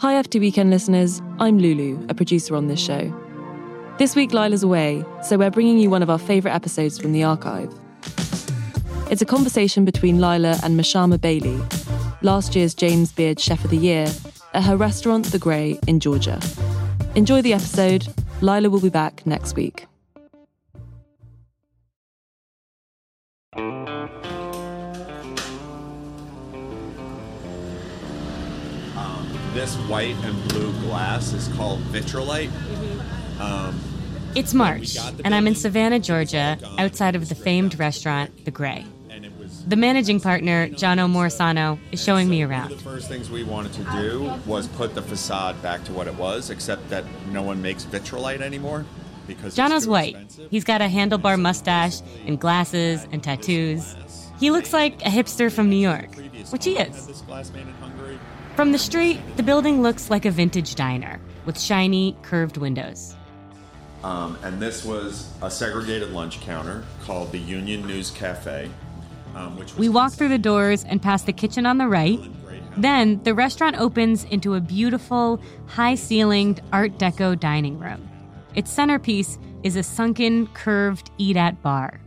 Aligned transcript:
Hi, 0.00 0.12
FT 0.22 0.38
Weekend 0.40 0.68
listeners. 0.68 1.22
I'm 1.38 1.58
Lulu, 1.58 2.04
a 2.10 2.14
producer 2.14 2.54
on 2.54 2.66
this 2.68 2.78
show. 2.78 3.10
This 3.96 4.14
week, 4.14 4.34
Lila's 4.34 4.62
away, 4.62 5.02
so 5.22 5.38
we're 5.38 5.50
bringing 5.50 5.78
you 5.78 5.88
one 5.88 6.02
of 6.02 6.10
our 6.10 6.18
favourite 6.18 6.54
episodes 6.54 6.98
from 6.98 7.12
the 7.12 7.24
archive. 7.24 7.72
It's 9.10 9.22
a 9.22 9.24
conversation 9.24 9.86
between 9.86 10.20
Lila 10.20 10.58
and 10.62 10.78
Mashama 10.78 11.18
Bailey, 11.18 11.58
last 12.20 12.54
year's 12.54 12.74
James 12.74 13.10
Beard 13.10 13.40
Chef 13.40 13.64
of 13.64 13.70
the 13.70 13.78
Year, 13.78 14.06
at 14.52 14.64
her 14.64 14.76
restaurant 14.76 15.24
The 15.32 15.38
Grey 15.38 15.78
in 15.86 15.98
Georgia. 15.98 16.38
Enjoy 17.14 17.40
the 17.40 17.54
episode. 17.54 18.06
Lila 18.42 18.68
will 18.68 18.80
be 18.80 18.90
back 18.90 19.26
next 19.26 19.56
week. 19.56 19.86
This 29.56 29.74
white 29.88 30.14
and 30.22 30.48
blue 30.50 30.70
glass 30.82 31.32
is 31.32 31.48
called 31.56 31.80
vitrolite. 31.84 32.50
Um, 33.40 33.80
It's 34.34 34.52
March, 34.52 34.98
and 35.24 35.34
I'm 35.34 35.46
in 35.46 35.54
Savannah, 35.54 35.98
Georgia, 35.98 36.58
outside 36.76 37.16
of 37.16 37.30
the 37.30 37.34
famed 37.34 37.78
restaurant, 37.78 38.44
The 38.44 38.50
Grey. 38.50 38.84
and 39.08 39.24
it 39.24 39.32
was 39.38 39.64
The 39.64 39.76
managing 39.76 40.20
partner, 40.20 40.68
Johno 40.68 41.10
Morisano, 41.10 41.78
is 41.90 42.04
showing 42.04 42.28
me 42.28 42.44
One 42.44 42.52
around. 42.52 42.68
the 42.70 42.76
first 42.76 43.08
things 43.08 43.30
we 43.30 43.44
wanted 43.44 43.72
to 43.72 43.84
do 43.98 44.30
was 44.44 44.66
put 44.68 44.94
the 44.94 45.00
facade 45.00 45.60
back 45.62 45.82
to 45.84 45.92
what 45.94 46.06
it 46.06 46.16
was, 46.16 46.50
except 46.50 46.90
that 46.90 47.04
no 47.32 47.40
one 47.40 47.62
makes 47.62 47.84
vitrolite 47.86 48.42
anymore 48.42 48.84
because 49.26 49.56
Jono's 49.56 49.88
white. 49.88 50.10
expensive. 50.16 50.50
He's 50.50 50.64
got 50.64 50.82
a 50.82 50.86
handlebar 50.86 51.40
mustache 51.40 52.02
and 52.26 52.38
glasses 52.38 53.06
and 53.10 53.22
tattoos. 53.22 53.96
He 54.38 54.50
looks 54.50 54.74
like 54.74 55.00
a 55.00 55.08
hipster 55.08 55.50
from 55.50 55.70
New 55.70 55.76
York, 55.78 56.14
which 56.50 56.66
he 56.66 56.76
is. 56.76 57.22
From 58.56 58.72
the 58.72 58.78
street, 58.78 59.20
the 59.36 59.42
building 59.42 59.82
looks 59.82 60.08
like 60.08 60.24
a 60.24 60.30
vintage 60.30 60.76
diner 60.76 61.20
with 61.44 61.60
shiny, 61.60 62.16
curved 62.22 62.56
windows. 62.56 63.14
Um, 64.02 64.38
and 64.42 64.58
this 64.58 64.82
was 64.82 65.30
a 65.42 65.50
segregated 65.50 66.12
lunch 66.12 66.40
counter 66.40 66.82
called 67.04 67.32
the 67.32 67.38
Union 67.38 67.86
News 67.86 68.10
Cafe, 68.10 68.70
um, 69.34 69.58
which 69.58 69.74
We 69.76 69.90
walk 69.90 70.14
through 70.14 70.30
the 70.30 70.38
doors 70.38 70.84
and 70.84 71.02
past 71.02 71.26
the 71.26 71.34
kitchen 71.34 71.66
on 71.66 71.76
the 71.76 71.86
right. 71.86 72.18
Then 72.78 73.22
the 73.24 73.34
restaurant 73.34 73.78
opens 73.78 74.24
into 74.24 74.54
a 74.54 74.60
beautiful, 74.62 75.38
high 75.66 75.94
ceilinged 75.94 76.60
Art 76.72 76.96
Deco 76.96 77.38
dining 77.38 77.78
room. 77.78 78.08
Its 78.54 78.72
centerpiece 78.72 79.38
is 79.64 79.76
a 79.76 79.82
sunken, 79.82 80.46
curved 80.54 81.10
eat 81.18 81.36
at 81.36 81.62
bar. 81.62 82.00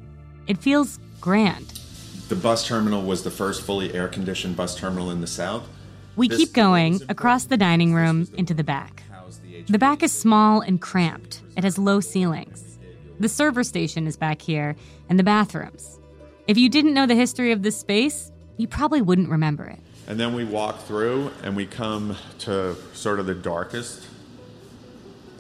It 0.47 0.58
feels 0.58 0.97
grand. 1.22 1.80
The 2.27 2.36
bus 2.36 2.66
terminal 2.66 3.03
was 3.03 3.22
the 3.22 3.30
first 3.30 3.61
fully 3.61 3.94
air 3.94 4.08
conditioned 4.08 4.58
bus 4.58 4.75
terminal 4.75 5.11
in 5.11 5.22
the 5.22 5.27
South. 5.27 5.70
We 6.16 6.28
This 6.28 6.38
keep 6.38 6.54
going 6.54 7.02
across 7.10 7.46
the 7.46 7.58
dining 7.58 7.94
room 7.94 8.28
into 8.36 8.54
the 8.54 8.64
back. 8.64 9.04
The 9.66 9.74
The 9.74 9.80
back 9.80 10.04
is 10.04 10.12
small 10.12 10.62
and 10.62 10.82
cramped. 10.82 11.42
It 11.56 11.64
has 11.64 11.78
low 11.78 12.00
ceilings. 12.00 12.78
The 13.20 13.30
server 13.30 13.64
station 13.64 14.08
is 14.08 14.18
back 14.18 14.42
here, 14.42 14.76
and 15.10 15.20
the 15.20 15.23
bathrooms. 15.23 16.00
If 16.48 16.58
you 16.58 16.70
didn't 16.70 16.94
know 16.94 17.06
the 17.06 17.16
history 17.16 17.52
of 17.52 17.61
this 17.61 17.78
space, 17.78 18.32
you 18.58 18.67
probably 18.67 19.02
wouldn't 19.02 19.30
remember 19.30 19.66
it. 19.66 19.80
And 20.08 20.20
then 20.20 20.33
we 20.33 20.44
walk 20.44 20.82
through 20.83 21.32
and 21.44 21.56
we 21.56 21.67
come 21.67 22.16
to 22.39 22.76
sort 22.94 23.20
of 23.20 23.28
the 23.28 23.36
darkest 23.36 24.08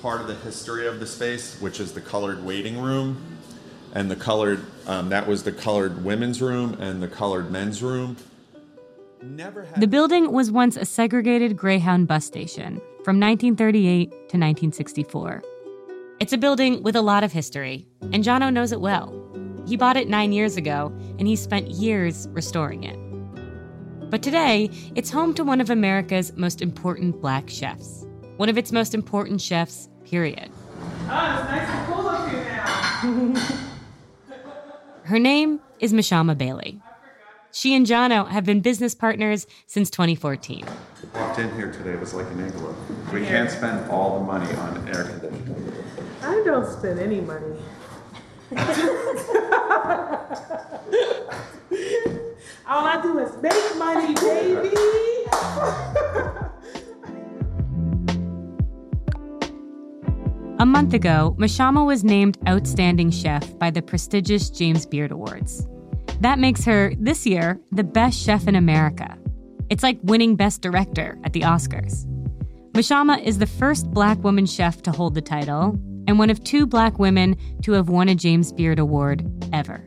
part 0.01 0.21
of 0.21 0.27
the 0.27 0.35
history 0.35 0.85
of 0.85 0.99
the 0.99 1.07
space, 1.07 1.59
which 1.59 1.79
is 1.79 1.93
the 1.93 2.01
colored 2.01 2.45
waiting 2.45 2.79
room. 2.79 3.17
And 3.93 4.11
the 4.11 4.15
colored, 4.15 4.63
um, 4.85 5.09
that 5.09 5.27
was 5.27 5.43
the 5.43 5.51
colored 5.51 6.05
women's 6.05 6.41
room 6.41 6.77
and 6.79 7.01
the 7.01 7.07
colored 7.07 7.49
men's 7.49 7.81
room. 7.81 8.17
Never 9.21 9.65
had 9.65 9.81
The 9.81 9.87
building 9.87 10.31
was 10.31 10.49
once 10.49 10.77
a 10.77 10.85
segregated 10.85 11.57
Greyhound 11.57 12.07
bus 12.07 12.25
station 12.25 12.77
from 13.03 13.19
1938 13.19 14.09
to 14.09 14.15
1964. 14.15 15.43
It's 16.21 16.31
a 16.31 16.37
building 16.37 16.83
with 16.83 16.95
a 16.95 17.01
lot 17.01 17.23
of 17.23 17.33
history, 17.33 17.85
and 18.01 18.23
Johno 18.23 18.51
knows 18.51 18.71
it 18.71 18.79
well. 18.79 19.13
He 19.67 19.75
bought 19.75 19.97
it 19.97 20.07
nine 20.07 20.31
years 20.31 20.55
ago, 20.55 20.93
and 21.17 21.27
he 21.27 21.35
spent 21.35 21.69
years 21.69 22.27
restoring 22.31 22.83
it. 22.83 22.97
But 24.09 24.23
today, 24.23 24.69
it's 24.95 25.09
home 25.09 25.33
to 25.35 25.43
one 25.43 25.59
of 25.59 25.69
America's 25.69 26.35
most 26.35 26.61
important 26.61 27.21
black 27.21 27.49
chefs. 27.49 28.05
One 28.37 28.47
of 28.49 28.57
its 28.57 28.71
most 28.71 28.93
important 28.93 29.41
chefs, 29.41 29.89
period. 30.05 30.49
Oh, 31.09 31.39
it's 31.41 31.49
nice 31.49 31.69
and 31.69 31.93
cool 31.93 32.07
up 32.07 32.29
here 32.29 33.33
now. 33.35 33.69
Her 35.03 35.19
name 35.19 35.59
is 35.79 35.91
Mashama 35.91 36.37
Bailey. 36.37 36.81
She 37.51 37.75
and 37.75 37.85
Johno 37.85 38.27
have 38.29 38.45
been 38.45 38.61
business 38.61 38.93
partners 38.93 39.47
since 39.65 39.89
2014. 39.89 40.65
walked 41.15 41.39
in 41.39 41.51
here 41.55 41.71
today, 41.71 41.93
it 41.93 41.99
was 41.99 42.13
like 42.13 42.27
an 42.27 42.45
igloo. 42.45 42.75
We 43.11 43.25
can't 43.25 43.49
spend 43.49 43.89
all 43.89 44.19
the 44.19 44.25
money 44.25 44.53
on 44.55 44.87
air 44.87 45.05
conditioning. 45.05 45.73
I 46.21 46.43
don't 46.45 46.71
spend 46.71 46.99
any 46.99 47.21
money. 47.21 47.57
All 52.67 52.85
I 52.85 53.01
do 53.01 53.17
is 53.17 53.31
make 53.41 53.77
money, 53.77 54.13
baby. 54.13 54.75
A 60.59 60.65
month 60.65 60.93
ago, 60.93 61.35
Mashama 61.39 61.85
was 61.85 62.03
named 62.03 62.37
Outstanding 62.47 63.09
Chef 63.09 63.57
by 63.57 63.71
the 63.71 63.81
prestigious 63.81 64.49
James 64.49 64.85
Beard 64.85 65.11
Awards. 65.11 65.65
That 66.21 66.37
makes 66.37 66.65
her, 66.65 66.93
this 66.99 67.25
year, 67.25 67.59
the 67.71 67.83
best 67.83 68.19
chef 68.19 68.47
in 68.47 68.55
America. 68.55 69.17
It's 69.69 69.83
like 69.83 69.99
winning 70.03 70.35
Best 70.35 70.61
Director 70.61 71.17
at 71.23 71.31
the 71.31 71.41
Oscars. 71.41 72.05
Mashama 72.73 73.23
is 73.23 73.37
the 73.37 73.45
first 73.45 73.89
black 73.91 74.21
woman 74.23 74.45
chef 74.45 74.81
to 74.81 74.91
hold 74.91 75.15
the 75.15 75.21
title, 75.21 75.79
and 76.07 76.19
one 76.19 76.29
of 76.29 76.43
two 76.43 76.65
black 76.65 76.99
women 76.99 77.37
to 77.63 77.71
have 77.73 77.87
won 77.87 78.09
a 78.09 78.15
James 78.15 78.51
Beard 78.51 78.79
Award 78.79 79.25
ever. 79.53 79.83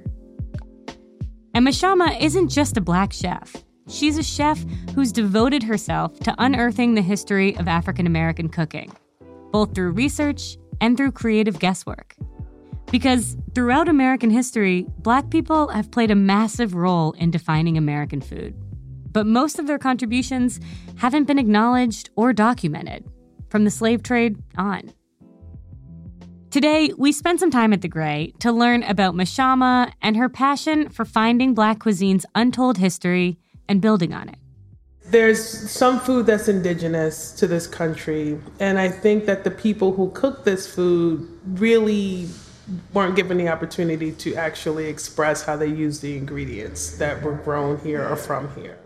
And 1.54 1.66
Mashama 1.66 2.18
isn't 2.20 2.48
just 2.48 2.76
a 2.76 2.80
black 2.80 3.12
chef. 3.12 3.54
She's 3.88 4.16
a 4.16 4.22
chef 4.22 4.64
who's 4.94 5.12
devoted 5.12 5.62
herself 5.62 6.18
to 6.20 6.34
unearthing 6.38 6.94
the 6.94 7.02
history 7.02 7.56
of 7.58 7.68
African 7.68 8.06
American 8.06 8.48
cooking, 8.48 8.90
both 9.50 9.74
through 9.74 9.90
research 9.90 10.56
and 10.80 10.96
through 10.96 11.12
creative 11.12 11.58
guesswork. 11.58 12.14
Because 12.92 13.38
throughout 13.54 13.88
American 13.88 14.28
history, 14.28 14.84
black 14.98 15.30
people 15.30 15.68
have 15.68 15.90
played 15.90 16.10
a 16.10 16.14
massive 16.14 16.74
role 16.74 17.12
in 17.12 17.30
defining 17.30 17.78
American 17.78 18.20
food. 18.20 18.54
But 19.10 19.26
most 19.26 19.58
of 19.58 19.66
their 19.66 19.78
contributions 19.78 20.60
haven't 20.96 21.24
been 21.24 21.38
acknowledged 21.38 22.10
or 22.16 22.34
documented, 22.34 23.06
from 23.48 23.64
the 23.64 23.70
slave 23.70 24.02
trade 24.02 24.36
on. 24.58 24.92
Today, 26.50 26.92
we 26.98 27.12
spent 27.12 27.40
some 27.40 27.50
time 27.50 27.72
at 27.72 27.80
the 27.80 27.88
Grey 27.88 28.34
to 28.40 28.52
learn 28.52 28.82
about 28.82 29.14
Mashama 29.14 29.90
and 30.02 30.14
her 30.18 30.28
passion 30.28 30.90
for 30.90 31.06
finding 31.06 31.54
Black 31.54 31.78
cuisine's 31.78 32.26
untold 32.34 32.76
history 32.76 33.38
and 33.70 33.80
building 33.80 34.12
on 34.12 34.28
it. 34.28 34.36
There's 35.06 35.70
some 35.70 35.98
food 35.98 36.26
that's 36.26 36.46
indigenous 36.46 37.32
to 37.32 37.46
this 37.46 37.66
country, 37.66 38.38
and 38.60 38.78
I 38.78 38.90
think 38.90 39.24
that 39.24 39.44
the 39.44 39.50
people 39.50 39.94
who 39.94 40.10
cook 40.10 40.44
this 40.44 40.72
food 40.72 41.26
really 41.46 42.28
weren't 42.92 43.16
given 43.16 43.38
the 43.38 43.48
opportunity 43.48 44.12
to 44.12 44.34
actually 44.34 44.86
express 44.86 45.42
how 45.42 45.56
they 45.56 45.66
use 45.66 46.00
the 46.00 46.16
ingredients 46.16 46.96
that 46.98 47.22
were 47.22 47.34
grown 47.34 47.78
here 47.80 48.06
or 48.06 48.16
from 48.16 48.54
here. 48.54 48.78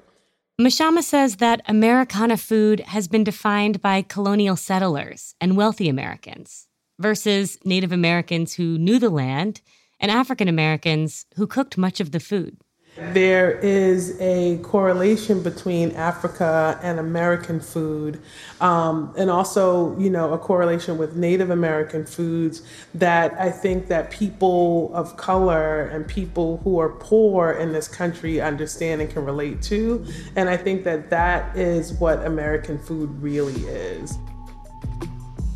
Mashama 0.61 1.03
says 1.03 1.37
that 1.37 1.61
Americana 1.67 2.37
food 2.39 2.81
has 2.81 3.09
been 3.09 3.25
defined 3.25 3.83
by 3.83 4.01
colonial 4.01 4.57
settlers 4.57 5.35
and 5.41 5.57
wealthy 5.57 5.89
Americans 5.89 6.67
versus 6.99 7.59
Native 7.65 7.93
Americans 7.93 8.55
who 8.55 8.79
knew 8.79 8.99
the 8.99 9.11
land 9.11 9.61
and 10.01 10.11
African 10.11 10.49
Americans 10.49 11.27
who 11.37 11.47
cooked 11.47 11.77
much 11.77 12.01
of 12.01 12.13
the 12.13 12.21
food. 12.21 12.59
There 12.97 13.51
is 13.59 14.19
a 14.21 14.57
correlation 14.59 15.43
between 15.43 15.91
Africa 15.93 16.81
and 16.83 16.99
American 16.99 17.61
food, 17.61 18.21
um, 18.61 19.13
and 19.19 19.31
also, 19.31 19.99
you 19.99 20.09
know, 20.09 20.33
a 20.33 20.39
correlation 20.39 20.97
with 20.97 21.15
Native 21.15 21.51
American 21.51 22.07
foods 22.07 22.63
that 22.95 23.39
I 23.39 23.51
think 23.51 23.89
that 23.89 24.11
people 24.11 24.91
of 24.95 25.19
color 25.19 25.83
and 25.89 26.09
people 26.09 26.59
who 26.65 26.79
are 26.79 26.89
poor 26.89 27.53
in 27.53 27.73
this 27.73 27.87
country 27.87 28.41
understand 28.41 29.03
and 29.03 29.11
can 29.11 29.27
relate 29.27 29.61
to. 29.63 30.07
And 30.35 30.49
I 30.49 30.57
think 30.57 30.85
that 30.85 31.11
that 31.11 31.55
is 31.57 31.93
what 31.95 32.25
American 32.25 32.79
food 32.79 33.11
really 33.21 33.61
is. 33.67 34.19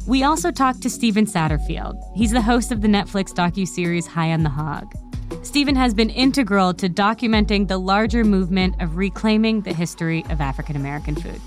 We 0.07 0.25
also 0.25 0.51
talked 0.51 0.83
to 0.83 0.91
Stephen 0.91 1.25
Satterfield. 1.25 1.95
He's 2.15 2.33
the 2.33 2.43
host 2.43 2.73
of 2.73 2.83
the 2.83 2.89
Netflix 2.89 3.33
docu-series 3.33 4.07
High 4.07 4.33
on 4.33 4.43
the 4.43 4.51
Hog. 4.51 4.93
Stephen 5.43 5.75
has 5.75 5.95
been 5.95 6.11
integral 6.11 6.75
to 6.75 6.87
documenting 6.87 7.67
the 7.67 7.79
larger 7.79 8.25
movement 8.25 8.75
of 8.81 8.97
reclaiming 8.97 9.63
the 9.63 9.73
history 9.73 10.23
of 10.29 10.41
African 10.41 10.77
American 10.77 11.15
food. 11.15 11.41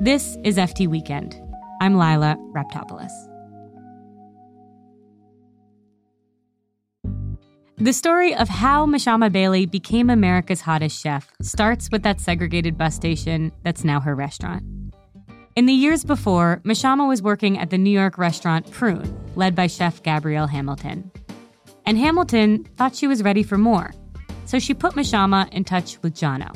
This 0.00 0.36
is 0.44 0.56
FT 0.56 0.86
Weekend. 0.86 1.36
I'm 1.80 1.98
Lila 1.98 2.36
Raptopoulos. 2.54 3.10
The 7.78 7.92
story 7.92 8.34
of 8.34 8.48
how 8.48 8.86
Mashama 8.86 9.32
Bailey 9.32 9.66
became 9.66 10.08
America's 10.08 10.60
hottest 10.60 11.00
chef 11.00 11.32
starts 11.42 11.90
with 11.90 12.04
that 12.04 12.20
segregated 12.20 12.78
bus 12.78 12.94
station 12.94 13.50
that's 13.64 13.82
now 13.82 13.98
her 14.00 14.14
restaurant. 14.14 14.62
In 15.56 15.66
the 15.66 15.72
years 15.72 16.04
before, 16.04 16.60
Mashama 16.64 17.08
was 17.08 17.20
working 17.20 17.58
at 17.58 17.70
the 17.70 17.78
New 17.78 17.90
York 17.90 18.16
restaurant 18.16 18.70
Prune, 18.70 19.18
led 19.34 19.56
by 19.56 19.66
chef 19.66 20.04
Gabrielle 20.04 20.46
Hamilton. 20.46 21.10
And 21.88 21.96
Hamilton 21.96 22.64
thought 22.76 22.94
she 22.94 23.06
was 23.06 23.22
ready 23.22 23.42
for 23.42 23.56
more, 23.56 23.94
so 24.44 24.58
she 24.58 24.74
put 24.74 24.92
Mashama 24.92 25.50
in 25.54 25.64
touch 25.64 25.96
with 26.02 26.14
Johno. 26.14 26.54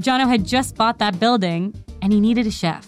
Johno 0.00 0.28
had 0.28 0.44
just 0.44 0.76
bought 0.76 1.00
that 1.00 1.18
building, 1.18 1.74
and 2.00 2.12
he 2.12 2.20
needed 2.20 2.46
a 2.46 2.50
chef. 2.52 2.86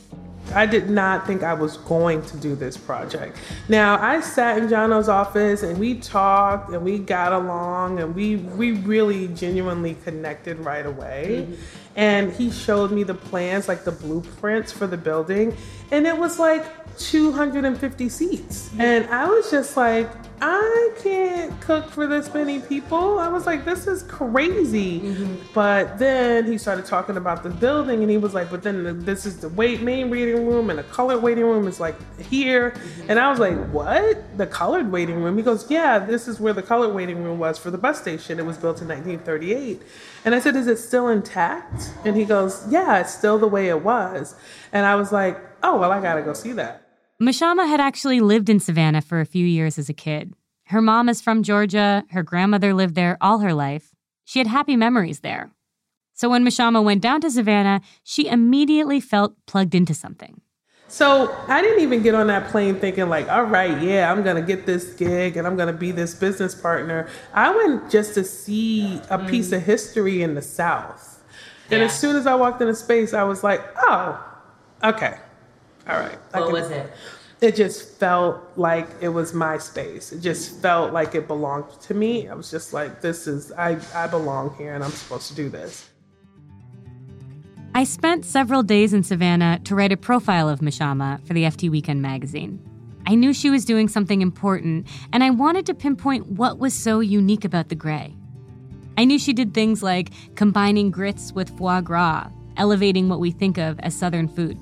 I 0.54 0.64
did 0.64 0.90
not 0.90 1.26
think 1.26 1.42
I 1.42 1.52
was 1.52 1.78
going 1.78 2.22
to 2.22 2.36
do 2.36 2.54
this 2.54 2.76
project. 2.76 3.36
Now 3.68 4.00
I 4.00 4.20
sat 4.20 4.58
in 4.58 4.68
Johno's 4.68 5.08
office 5.08 5.64
and 5.64 5.78
we 5.78 5.94
talked 5.96 6.70
and 6.70 6.84
we 6.84 6.98
got 6.98 7.32
along 7.32 7.98
and 7.98 8.14
we 8.14 8.36
we 8.36 8.72
really 8.72 9.28
genuinely 9.28 9.96
connected 10.04 10.58
right 10.60 10.86
away. 10.86 11.46
Mm-hmm. 11.48 11.62
And 11.96 12.32
he 12.32 12.50
showed 12.50 12.90
me 12.90 13.04
the 13.04 13.14
plans, 13.14 13.68
like 13.68 13.84
the 13.84 13.92
blueprints 13.92 14.70
for 14.72 14.86
the 14.86 14.96
building, 14.96 15.56
and 15.94 16.08
it 16.08 16.18
was 16.18 16.40
like 16.40 16.64
250 16.98 18.08
seats. 18.08 18.70
And 18.78 19.06
I 19.10 19.26
was 19.26 19.48
just 19.48 19.76
like, 19.76 20.10
I 20.40 20.90
can't 20.98 21.58
cook 21.60 21.88
for 21.88 22.08
this 22.08 22.34
many 22.34 22.58
people. 22.60 23.20
I 23.20 23.28
was 23.28 23.46
like, 23.46 23.64
this 23.64 23.86
is 23.86 24.02
crazy. 24.02 25.00
Mm-hmm. 25.00 25.36
But 25.54 25.98
then 25.98 26.46
he 26.46 26.58
started 26.58 26.84
talking 26.84 27.16
about 27.16 27.44
the 27.44 27.50
building 27.50 28.02
and 28.02 28.10
he 28.10 28.18
was 28.18 28.34
like, 28.34 28.50
but 28.50 28.64
then 28.64 28.82
the, 28.82 28.92
this 28.92 29.24
is 29.24 29.38
the 29.38 29.48
wait 29.50 29.82
main 29.82 30.10
waiting 30.10 30.46
room 30.46 30.68
and 30.68 30.78
the 30.80 30.82
colored 30.82 31.22
waiting 31.22 31.44
room 31.44 31.68
is 31.68 31.78
like 31.78 31.96
here. 32.20 32.72
Mm-hmm. 32.72 33.10
And 33.10 33.20
I 33.20 33.30
was 33.30 33.38
like, 33.38 33.56
what? 33.70 34.36
The 34.36 34.48
colored 34.48 34.90
waiting 34.90 35.22
room? 35.22 35.36
He 35.36 35.44
goes, 35.44 35.70
yeah, 35.70 36.00
this 36.00 36.26
is 36.26 36.40
where 36.40 36.52
the 36.52 36.62
colored 36.62 36.92
waiting 36.92 37.22
room 37.22 37.38
was 37.38 37.56
for 37.56 37.70
the 37.70 37.78
bus 37.78 38.00
station. 38.00 38.40
It 38.40 38.44
was 38.44 38.58
built 38.58 38.82
in 38.82 38.88
1938. 38.88 39.80
And 40.24 40.34
I 40.34 40.40
said, 40.40 40.56
is 40.56 40.66
it 40.66 40.78
still 40.78 41.08
intact? 41.08 41.92
And 42.04 42.16
he 42.16 42.24
goes, 42.24 42.66
yeah, 42.68 42.98
it's 42.98 43.14
still 43.14 43.38
the 43.38 43.48
way 43.48 43.68
it 43.68 43.82
was. 43.82 44.34
And 44.72 44.84
I 44.84 44.96
was 44.96 45.12
like, 45.12 45.38
oh, 45.64 45.76
well, 45.76 45.90
I 45.90 46.00
got 46.00 46.14
to 46.14 46.22
go 46.22 46.32
see 46.32 46.52
that. 46.52 46.82
Mashama 47.20 47.66
had 47.66 47.80
actually 47.80 48.20
lived 48.20 48.48
in 48.48 48.60
Savannah 48.60 49.00
for 49.00 49.20
a 49.20 49.26
few 49.26 49.46
years 49.46 49.78
as 49.78 49.88
a 49.88 49.94
kid. 49.94 50.34
Her 50.66 50.80
mom 50.80 51.08
is 51.08 51.20
from 51.20 51.42
Georgia, 51.42 52.04
her 52.10 52.22
grandmother 52.22 52.74
lived 52.74 52.94
there 52.94 53.18
all 53.20 53.38
her 53.38 53.54
life. 53.54 53.94
She 54.24 54.38
had 54.38 54.48
happy 54.48 54.76
memories 54.76 55.20
there. 55.20 55.50
So 56.14 56.28
when 56.28 56.44
Mashama 56.44 56.82
went 56.82 57.02
down 57.02 57.20
to 57.22 57.30
Savannah, 57.30 57.80
she 58.02 58.28
immediately 58.28 59.00
felt 59.00 59.34
plugged 59.46 59.74
into 59.74 59.94
something. 59.94 60.40
So 60.86 61.34
I 61.48 61.60
didn't 61.60 61.82
even 61.82 62.02
get 62.02 62.14
on 62.14 62.28
that 62.28 62.50
plane 62.50 62.76
thinking 62.76 63.08
like, 63.08 63.28
all 63.28 63.44
right, 63.44 63.82
yeah, 63.82 64.12
I'm 64.12 64.22
gonna 64.22 64.42
get 64.42 64.64
this 64.64 64.92
gig 64.94 65.36
and 65.36 65.46
I'm 65.46 65.56
gonna 65.56 65.72
be 65.72 65.90
this 65.90 66.14
business 66.14 66.54
partner. 66.54 67.08
I 67.32 67.54
went 67.54 67.90
just 67.90 68.14
to 68.14 68.22
see 68.22 68.96
a 69.10 69.18
mm. 69.18 69.28
piece 69.28 69.50
of 69.50 69.62
history 69.62 70.22
in 70.22 70.34
the 70.34 70.42
South. 70.42 71.22
Yeah. 71.68 71.76
And 71.76 71.84
as 71.84 71.98
soon 71.98 72.16
as 72.16 72.26
I 72.26 72.34
walked 72.34 72.60
into 72.60 72.74
space, 72.74 73.12
I 73.12 73.24
was 73.24 73.42
like, 73.42 73.60
oh, 73.76 74.24
okay, 74.84 75.16
all 75.88 76.00
right. 76.00 76.18
What 76.32 76.52
was 76.52 76.70
it? 76.70 76.92
It 77.40 77.56
just 77.56 77.98
felt 77.98 78.40
like 78.56 78.88
it 79.00 79.08
was 79.08 79.34
my 79.34 79.58
space. 79.58 80.12
It 80.12 80.20
just 80.20 80.62
felt 80.62 80.92
like 80.92 81.14
it 81.14 81.26
belonged 81.26 81.78
to 81.82 81.94
me. 81.94 82.28
I 82.28 82.34
was 82.34 82.50
just 82.50 82.72
like, 82.72 83.00
this 83.00 83.26
is, 83.26 83.52
I, 83.52 83.78
I 83.94 84.06
belong 84.06 84.54
here 84.56 84.74
and 84.74 84.82
I'm 84.82 84.92
supposed 84.92 85.28
to 85.28 85.34
do 85.34 85.50
this. 85.50 85.90
I 87.74 87.84
spent 87.84 88.24
several 88.24 88.62
days 88.62 88.94
in 88.94 89.02
Savannah 89.02 89.60
to 89.64 89.74
write 89.74 89.92
a 89.92 89.96
profile 89.96 90.48
of 90.48 90.60
Mashama 90.60 91.26
for 91.26 91.34
the 91.34 91.42
FT 91.42 91.68
Weekend 91.68 92.00
magazine. 92.00 92.62
I 93.06 93.16
knew 93.16 93.34
she 93.34 93.50
was 93.50 93.64
doing 93.64 93.88
something 93.88 94.22
important, 94.22 94.86
and 95.12 95.22
I 95.24 95.30
wanted 95.30 95.66
to 95.66 95.74
pinpoint 95.74 96.26
what 96.28 96.58
was 96.58 96.72
so 96.72 97.00
unique 97.00 97.44
about 97.44 97.68
the 97.68 97.74
Grey. 97.74 98.14
I 98.96 99.04
knew 99.04 99.18
she 99.18 99.32
did 99.32 99.52
things 99.52 99.82
like 99.82 100.12
combining 100.36 100.90
grits 100.90 101.32
with 101.32 101.58
foie 101.58 101.80
gras, 101.80 102.30
elevating 102.56 103.08
what 103.08 103.20
we 103.20 103.32
think 103.32 103.58
of 103.58 103.78
as 103.80 103.94
Southern 103.94 104.28
food. 104.28 104.56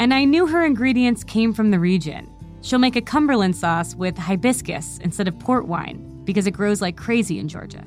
And 0.00 0.14
I 0.14 0.24
knew 0.24 0.46
her 0.46 0.64
ingredients 0.64 1.22
came 1.22 1.52
from 1.52 1.70
the 1.70 1.78
region. 1.78 2.26
She'll 2.62 2.78
make 2.78 2.96
a 2.96 3.02
Cumberland 3.02 3.54
sauce 3.54 3.94
with 3.94 4.16
hibiscus 4.16 4.98
instead 5.04 5.28
of 5.28 5.38
port 5.38 5.68
wine 5.68 6.22
because 6.24 6.46
it 6.46 6.52
grows 6.52 6.80
like 6.80 6.96
crazy 6.96 7.38
in 7.38 7.48
Georgia. 7.48 7.84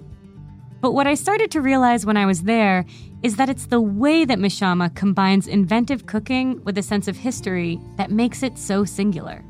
But 0.80 0.92
what 0.92 1.08
I 1.08 1.16
started 1.16 1.50
to 1.50 1.62
realize 1.62 2.06
when 2.06 2.16
I 2.16 2.28
was 2.28 2.44
there 2.44 2.86
is 3.24 3.38
that 3.38 3.50
it's 3.50 3.66
the 3.66 3.82
way 3.82 4.26
that 4.26 4.38
Mashama 4.38 4.94
combines 4.94 5.48
inventive 5.48 6.06
cooking 6.06 6.64
with 6.64 6.78
a 6.78 6.84
sense 6.84 7.08
of 7.08 7.18
history 7.18 7.82
that 7.98 8.12
makes 8.12 8.44
it 8.44 8.60
so 8.60 8.86
singular. 8.86 9.44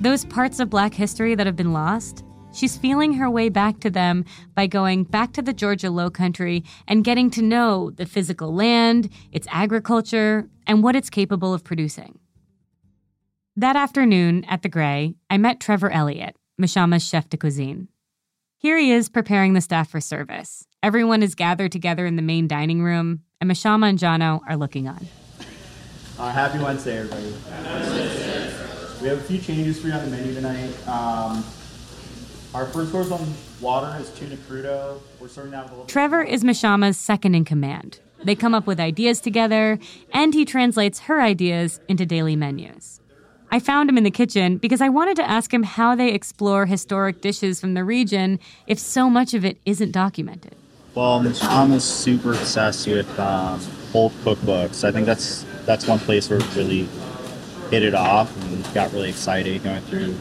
Those 0.00 0.24
parts 0.24 0.58
of 0.58 0.68
Black 0.68 0.92
history 0.92 1.36
that 1.36 1.46
have 1.46 1.54
been 1.54 1.72
lost, 1.72 2.24
she's 2.52 2.76
feeling 2.76 3.14
her 3.14 3.30
way 3.30 3.48
back 3.48 3.80
to 3.80 3.90
them 3.90 4.24
by 4.54 4.66
going 4.66 5.04
back 5.04 5.32
to 5.32 5.42
the 5.42 5.52
Georgia 5.52 5.90
Low 5.90 6.10
Country 6.10 6.64
and 6.88 7.04
getting 7.04 7.30
to 7.30 7.42
know 7.42 7.90
the 7.90 8.06
physical 8.06 8.54
land, 8.54 9.08
its 9.32 9.46
agriculture, 9.50 10.48
and 10.66 10.82
what 10.82 10.96
it's 10.96 11.10
capable 11.10 11.54
of 11.54 11.64
producing. 11.64 12.18
That 13.56 13.76
afternoon 13.76 14.44
at 14.44 14.62
the 14.62 14.68
Grey, 14.68 15.14
I 15.28 15.36
met 15.36 15.60
Trevor 15.60 15.90
Elliott, 15.90 16.36
Mashama's 16.60 17.06
chef 17.06 17.28
de 17.28 17.36
cuisine. 17.36 17.88
Here 18.56 18.78
he 18.78 18.92
is 18.92 19.08
preparing 19.08 19.54
the 19.54 19.60
staff 19.60 19.88
for 19.88 20.00
service. 20.00 20.66
Everyone 20.82 21.22
is 21.22 21.34
gathered 21.34 21.72
together 21.72 22.06
in 22.06 22.16
the 22.16 22.22
main 22.22 22.46
dining 22.46 22.82
room, 22.82 23.20
and 23.40 23.50
Mashama 23.50 23.88
and 23.88 23.98
Johno 23.98 24.40
are 24.46 24.56
looking 24.56 24.86
on. 24.86 25.08
Uh, 26.18 26.30
happy 26.30 26.58
Wednesday, 26.58 26.98
everybody. 26.98 27.34
We 29.00 29.08
have 29.08 29.18
a 29.18 29.22
few 29.22 29.38
changes 29.38 29.80
for 29.80 29.88
you 29.88 29.94
on 29.94 30.10
the 30.10 30.16
menu 30.16 30.34
tonight. 30.34 30.88
Um, 30.88 31.42
our 32.54 32.66
first 32.66 32.92
course 32.92 33.10
on 33.10 33.32
water 33.60 33.96
is 34.00 34.10
tuna 34.10 34.36
crudo. 34.36 35.00
We're 35.20 35.28
serving 35.28 35.52
that 35.52 35.64
with 35.64 35.72
a 35.72 35.74
little. 35.74 35.86
Trevor 35.86 36.22
is 36.22 36.42
Mashama's 36.42 36.98
second 36.98 37.34
in 37.34 37.44
command. 37.44 38.00
They 38.24 38.34
come 38.34 38.54
up 38.54 38.66
with 38.66 38.80
ideas 38.80 39.20
together, 39.20 39.78
and 40.12 40.34
he 40.34 40.44
translates 40.44 41.00
her 41.00 41.20
ideas 41.22 41.80
into 41.88 42.04
daily 42.04 42.36
menus. 42.36 43.00
I 43.50 43.58
found 43.58 43.88
him 43.88 43.96
in 43.96 44.04
the 44.04 44.10
kitchen 44.10 44.58
because 44.58 44.80
I 44.80 44.88
wanted 44.88 45.16
to 45.16 45.28
ask 45.28 45.52
him 45.52 45.62
how 45.62 45.94
they 45.94 46.12
explore 46.12 46.66
historic 46.66 47.20
dishes 47.20 47.60
from 47.60 47.74
the 47.74 47.82
region 47.82 48.38
if 48.66 48.78
so 48.78 49.10
much 49.10 49.34
of 49.34 49.44
it 49.44 49.58
isn't 49.64 49.92
documented. 49.92 50.54
Well, 50.94 51.26
I'm 51.42 51.80
super 51.80 52.32
obsessed 52.32 52.86
with 52.86 53.18
um, 53.18 53.60
old 53.94 54.12
cookbooks. 54.24 54.84
I 54.84 54.92
think 54.92 55.06
that's 55.06 55.44
that's 55.64 55.86
one 55.86 55.98
place 55.98 56.28
where 56.28 56.38
we 56.38 56.46
really 56.56 56.88
hit 57.70 57.82
it 57.82 57.94
off 57.94 58.36
and 58.44 58.74
got 58.74 58.92
really 58.92 59.08
excited 59.08 59.62
going 59.62 59.82
through 59.82 60.16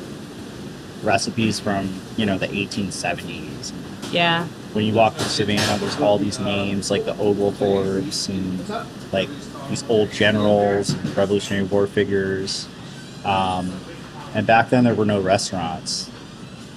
recipes 1.04 1.60
from 1.60 1.94
you 2.18 2.26
know 2.26 2.38
the 2.38 2.48
1870s. 2.48 3.74
Yeah 4.12 4.48
when 4.74 4.86
you 4.86 4.94
walk 4.94 5.16
through 5.16 5.26
Savannah, 5.26 5.78
there's 5.80 6.00
all 6.00 6.18
these 6.18 6.40
names 6.40 6.92
like 6.92 7.06
the 7.06 7.14
Oglethorpes 7.16 8.30
and 8.30 8.70
like 9.12 9.30
these 9.68 9.84
old 9.90 10.12
generals, 10.12 10.96
Revolutionary 11.16 11.66
War 11.66 11.88
figures. 11.88 12.68
Um, 13.26 13.74
and 14.36 14.46
back 14.46 14.70
then, 14.70 14.84
there 14.84 14.94
were 14.94 15.06
no 15.06 15.22
restaurants. 15.22 16.10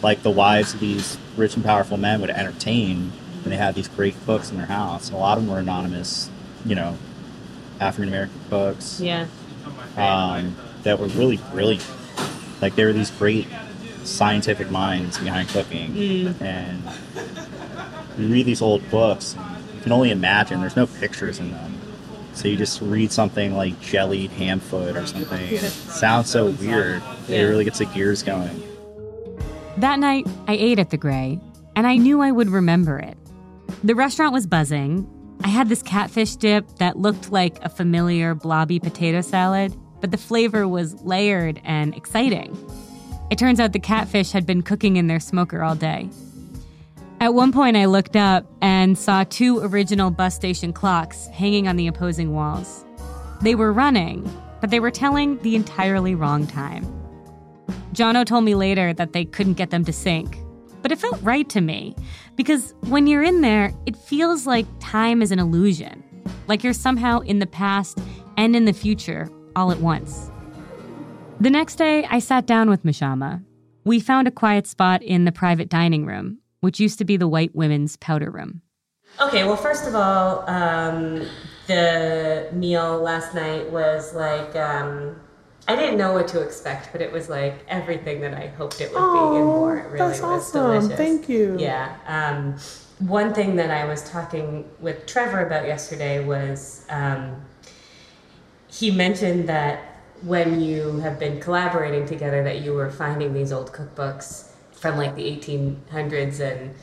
Like 0.03 0.23
the 0.23 0.31
wives 0.31 0.75
of 0.75 0.81
these 0.81 1.19
rich 1.37 1.55
and 1.55 1.65
powerful 1.65 1.97
men 1.97 2.21
would 2.23 2.31
entertain, 2.31 3.13
and 3.45 3.53
they 3.53 3.57
had 3.57 3.75
these 3.75 3.89
great 3.89 4.15
cooks 4.25 4.51
in 4.51 4.57
their 4.57 4.67
house. 4.67 5.09
And 5.09 5.17
a 5.17 5.21
lot 5.21 5.37
of 5.37 5.45
them 5.45 5.53
were 5.53 5.61
anonymous, 5.61 6.31
you 6.65 6.75
know, 6.75 6.97
African 7.79 8.09
American 8.09 8.41
cooks. 8.49 9.01
Yeah. 9.01 9.27
Um, 9.97 10.57
that 10.83 10.99
were 10.99 11.09
really 11.09 11.37
brilliant. 11.53 11.87
Like 12.63 12.75
they 12.75 12.85
were 12.85 12.93
these 12.93 13.11
great 13.11 13.47
scientific 14.05 14.71
minds 14.71 15.19
behind 15.19 15.49
cooking, 15.49 15.93
mm. 15.93 16.41
and 16.41 16.83
you 18.19 18.33
read 18.33 18.47
these 18.47 18.63
old 18.63 18.89
books, 18.91 19.37
you 19.75 19.81
can 19.83 19.93
only 19.93 20.11
imagine. 20.11 20.61
There's 20.61 20.77
no 20.77 20.87
pictures 20.87 21.39
in 21.39 21.51
them. 21.51 21.79
So 22.35 22.49
you 22.49 22.57
just 22.57 22.81
read 22.81 23.13
something 23.13 23.55
like 23.55 23.79
jellied 23.81 24.31
ham 24.33 24.61
foot 24.61 24.97
or 24.97 25.07
something, 25.07 25.41
and 25.41 25.53
it 25.53 25.71
sounds 25.71 26.31
so 26.31 26.51
weird. 26.51 27.03
It 27.29 27.43
really 27.43 27.65
gets 27.65 27.79
the 27.79 27.87
gears 27.87 28.23
going. 28.23 28.63
That 29.77 29.99
night, 29.99 30.27
I 30.47 30.55
ate 30.55 30.79
at 30.79 30.91
the 30.91 30.97
Grey, 30.97 31.39
and 31.77 31.87
I 31.87 31.97
knew 31.97 32.21
I 32.21 32.31
would 32.31 32.49
remember 32.49 32.99
it. 32.99 33.17
The 33.85 33.95
restaurant 33.95 34.33
was 34.33 34.47
buzzing. 34.47 35.09
I 35.45 35.49
had 35.49 35.69
this 35.69 35.83
catfish 35.83 36.37
dip 36.37 36.67
that 36.77 36.97
looked 36.99 37.33
like 37.33 37.63
a 37.65 37.69
familiar 37.69 38.35
blobby 38.35 38.79
potato 38.79 39.21
salad, 39.21 39.75
but 40.01 40.11
the 40.11 40.19
flavor 40.19 40.69
was 40.69 41.01
layered 41.03 41.61
and 41.65 41.95
exciting. 41.95 42.57
It 43.33 43.39
turns 43.39 43.61
out 43.61 43.73
the 43.73 43.79
catfish 43.79 44.31
had 44.31 44.45
been 44.45 44.61
cooking 44.61 44.99
in 44.99 45.07
their 45.07 45.19
smoker 45.19 45.63
all 45.63 45.75
day. 45.75 46.11
At 47.19 47.33
one 47.33 47.51
point, 47.51 47.79
I 47.79 47.87
looked 47.87 48.15
up 48.15 48.45
and 48.61 48.99
saw 48.99 49.25
two 49.25 49.61
original 49.61 50.11
bus 50.11 50.35
station 50.35 50.75
clocks 50.75 51.29
hanging 51.29 51.67
on 51.67 51.77
the 51.77 51.87
opposing 51.87 52.35
walls. 52.35 52.85
They 53.41 53.55
were 53.55 53.73
running, 53.73 54.31
but 54.61 54.69
they 54.69 54.81
were 54.81 54.91
telling 54.91 55.39
the 55.39 55.57
entirely 55.57 56.15
wrong 56.15 56.47
time. 56.47 56.85
Johno 57.95 58.27
told 58.27 58.45
me 58.45 58.55
later 58.55 58.93
that 58.93 59.15
they 59.15 59.25
couldn't 59.25 59.55
get 59.55 59.71
them 59.71 59.87
to 59.87 59.95
sync, 59.95 60.37
but 60.83 60.93
it 60.93 60.99
felt 60.99 61.23
right 61.23 61.49
to 61.49 61.63
me 61.63 61.97
because 62.37 62.75
when 62.89 63.07
you're 63.07 63.23
in 63.23 63.41
there, 63.41 63.73
it 63.87 63.97
feels 63.97 64.47
like 64.47 64.67
time 64.79 65.23
is 65.23 65.33
an 65.33 65.39
illusion, 65.39 66.05
like 66.49 66.63
you're 66.63 66.75
somehow 66.75 67.21
in 67.21 67.39
the 67.39 67.47
past 67.47 67.99
and 68.37 68.55
in 68.55 68.67
the 68.67 68.75
future 68.75 69.31
all 69.57 69.73
at 69.73 69.81
once. 69.81 70.31
The 71.43 71.51
next 71.51 71.75
day, 71.75 72.05
I 72.09 72.21
sat 72.21 72.47
down 72.47 72.71
with 72.71 72.85
Mashama. 72.85 73.43
We 73.85 73.99
found 73.99 74.29
a 74.29 74.31
quiet 74.31 74.65
spot 74.69 75.03
in 75.03 75.25
the 75.25 75.33
private 75.33 75.69
dining 75.69 76.07
room 76.07 76.39
which 76.61 76.79
used 76.79 76.99
to 76.99 77.05
be 77.05 77.17
the 77.17 77.27
white 77.27 77.53
women's 77.53 77.97
powder 77.97 78.31
room. 78.31 78.63
Okay, 79.21 79.43
well, 79.43 79.57
first 79.57 79.89
of 79.89 79.97
all, 79.97 80.49
um, 80.49 81.27
the 81.67 82.49
meal 82.53 83.01
last 83.01 83.35
night 83.35 83.69
was 83.73 84.15
like, 84.15 84.55
um, 84.55 85.17
I 85.67 85.75
didn't 85.75 85.99
know 85.99 86.13
what 86.13 86.29
to 86.29 86.41
expect, 86.41 86.91
but 86.93 87.01
it 87.01 87.11
was 87.11 87.29
like 87.29 87.65
everything 87.67 88.21
that 88.21 88.35
I 88.35 88.47
hoped 88.47 88.81
it 88.81 88.93
would 88.93 89.03
oh, 89.03 89.33
be 89.33 89.39
and 89.39 89.47
more. 89.47 89.79
It 89.79 89.87
really 89.87 89.99
that's 89.99 90.21
was 90.21 90.55
awesome. 90.55 90.63
delicious. 90.63 90.97
Thank 90.97 91.29
you. 91.29 91.57
Yeah. 91.59 91.97
Um, 92.07 92.57
one 93.09 93.35
thing 93.35 93.57
that 93.57 93.73
I 93.73 93.85
was 93.87 94.09
talking 94.09 94.71
with 94.79 95.07
Trevor 95.07 95.45
about 95.45 95.67
yesterday 95.67 96.25
was 96.25 96.87
um, 96.89 97.43
he 98.69 98.93
mentioned 98.93 99.49
that 99.49 99.92
when 100.23 100.61
you 100.61 100.99
have 101.01 101.19
been 101.19 101.41
collaborating 101.41 102.07
together, 102.07 102.43
that 102.45 102.61
you 102.63 102.73
were 102.75 102.91
finding 102.91 103.33
these 103.35 103.53
old 103.53 103.73
cookbooks 103.73 104.49
from 104.73 104.97
like 104.97 105.15
the 105.17 105.23
1800s 105.37 106.41
and 106.41 106.75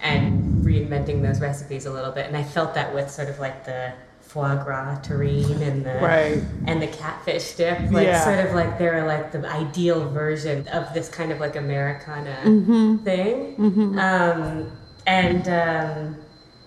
and 0.00 0.64
reinventing 0.64 1.22
those 1.22 1.40
recipes 1.40 1.84
a 1.86 1.90
little 1.92 2.12
bit. 2.12 2.26
And 2.26 2.36
I 2.36 2.44
felt 2.44 2.74
that 2.74 2.94
with 2.94 3.10
sort 3.10 3.28
of 3.28 3.40
like 3.40 3.64
the 3.64 3.92
foie 4.20 4.54
gras 4.62 4.98
terrine 5.00 5.60
and 5.60 5.84
the 5.84 5.94
right. 5.94 6.42
and 6.66 6.80
the 6.80 6.86
catfish 6.86 7.54
dip, 7.54 7.78
like 7.90 8.06
Yeah. 8.06 8.22
sort 8.22 8.38
of 8.46 8.54
like 8.54 8.78
they're 8.78 9.06
like 9.06 9.32
the 9.32 9.44
ideal 9.48 10.08
version 10.10 10.68
of 10.68 10.92
this 10.94 11.08
kind 11.08 11.32
of 11.32 11.40
like 11.40 11.56
Americana 11.56 12.36
Mm-hmm. 12.44 12.96
thing. 12.98 13.98
Um, 13.98 14.70
and 15.06 15.48
um, 15.48 16.16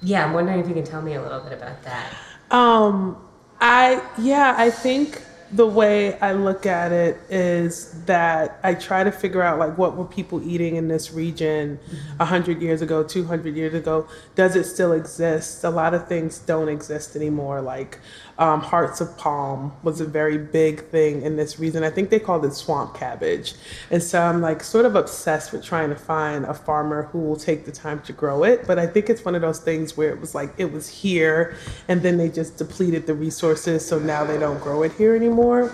yeah, 0.02 0.26
I'm 0.26 0.34
wondering 0.34 0.60
if 0.60 0.68
you 0.68 0.74
can 0.74 0.84
tell 0.84 1.02
me 1.02 1.14
a 1.14 1.22
little 1.22 1.40
bit 1.40 1.54
about 1.54 1.84
that. 1.84 2.14
Um, 2.50 3.16
I 3.62 4.02
yeah, 4.18 4.56
I 4.58 4.70
think 4.72 5.22
the 5.53 5.67
way 5.67 6.17
I 6.20 6.34
look 6.34 6.65
at 6.65 6.91
it 6.91 7.17
is 7.29 7.91
that 8.05 8.60
I 8.63 8.74
try 8.74 9.03
to 9.03 9.12
figure 9.12 9.41
out 9.41 9.60
like 9.60 9.77
what 9.77 9.98
were 9.98 10.05
people 10.05 10.41
eating 10.41 10.77
in 10.77 10.88
this 10.88 11.12
region 11.12 11.79
a 12.20 12.25
hundred 12.25 12.62
years 12.62 12.81
ago, 12.81 13.03
two 13.03 13.25
hundred 13.25 13.55
years 13.55 13.74
ago. 13.74 14.08
Does 14.36 14.55
it 14.55 14.63
still 14.63 14.93
exist? 14.93 15.63
A 15.63 15.70
lot 15.70 15.93
of 15.93 16.08
things 16.08 16.39
don't 16.39 16.70
exist 16.70 17.15
anymore. 17.15 17.62
Like 17.62 18.00
um, 18.38 18.62
hearts 18.62 19.02
of 19.02 19.18
palm 19.18 19.74
was 19.84 20.02
a 20.02 20.06
very 20.06 20.38
big 20.38 20.86
thing 20.86 21.22
in 21.22 21.36
this 21.36 21.60
region. 21.60 21.84
I 21.84 21.90
think 21.90 22.10
they 22.10 22.20
called 22.20 22.46
it 22.46 22.54
swamp 22.54 22.96
cabbage, 22.96 23.54
and 23.90 24.02
so 24.02 24.22
I'm 24.22 24.42
like 24.42 24.64
sort 24.64 24.86
of 24.86 24.96
obsessed 24.96 25.52
with 25.52 25.64
trying 25.64 25.90
to 25.90 25.96
find 25.96 26.46
a 26.46 26.54
farmer 26.54 27.04
who 27.04 27.20
will 27.20 27.36
take 27.36 27.66
the 27.66 27.72
time 27.72 28.02
to 28.02 28.14
grow 28.14 28.44
it. 28.44 28.66
But 28.68 28.80
I 28.80 28.88
think 28.88 29.10
it's 29.10 29.24
one 29.24 29.36
of 29.36 29.42
those 29.42 29.60
things 29.60 29.96
where 29.96 30.10
it 30.10 30.20
was 30.20 30.34
like 30.34 30.54
it 30.58 30.72
was 30.72 30.88
here, 30.88 31.56
and 31.88 32.02
then 32.02 32.18
they 32.18 32.30
just 32.30 32.58
depleted 32.58 33.06
the 33.08 33.14
resources, 33.14 33.86
so 33.86 34.00
now 34.00 34.24
they 34.24 34.38
don't 34.38 34.60
grow 34.60 34.84
it 34.84 34.92
here 34.94 35.16
anymore. 35.16 35.74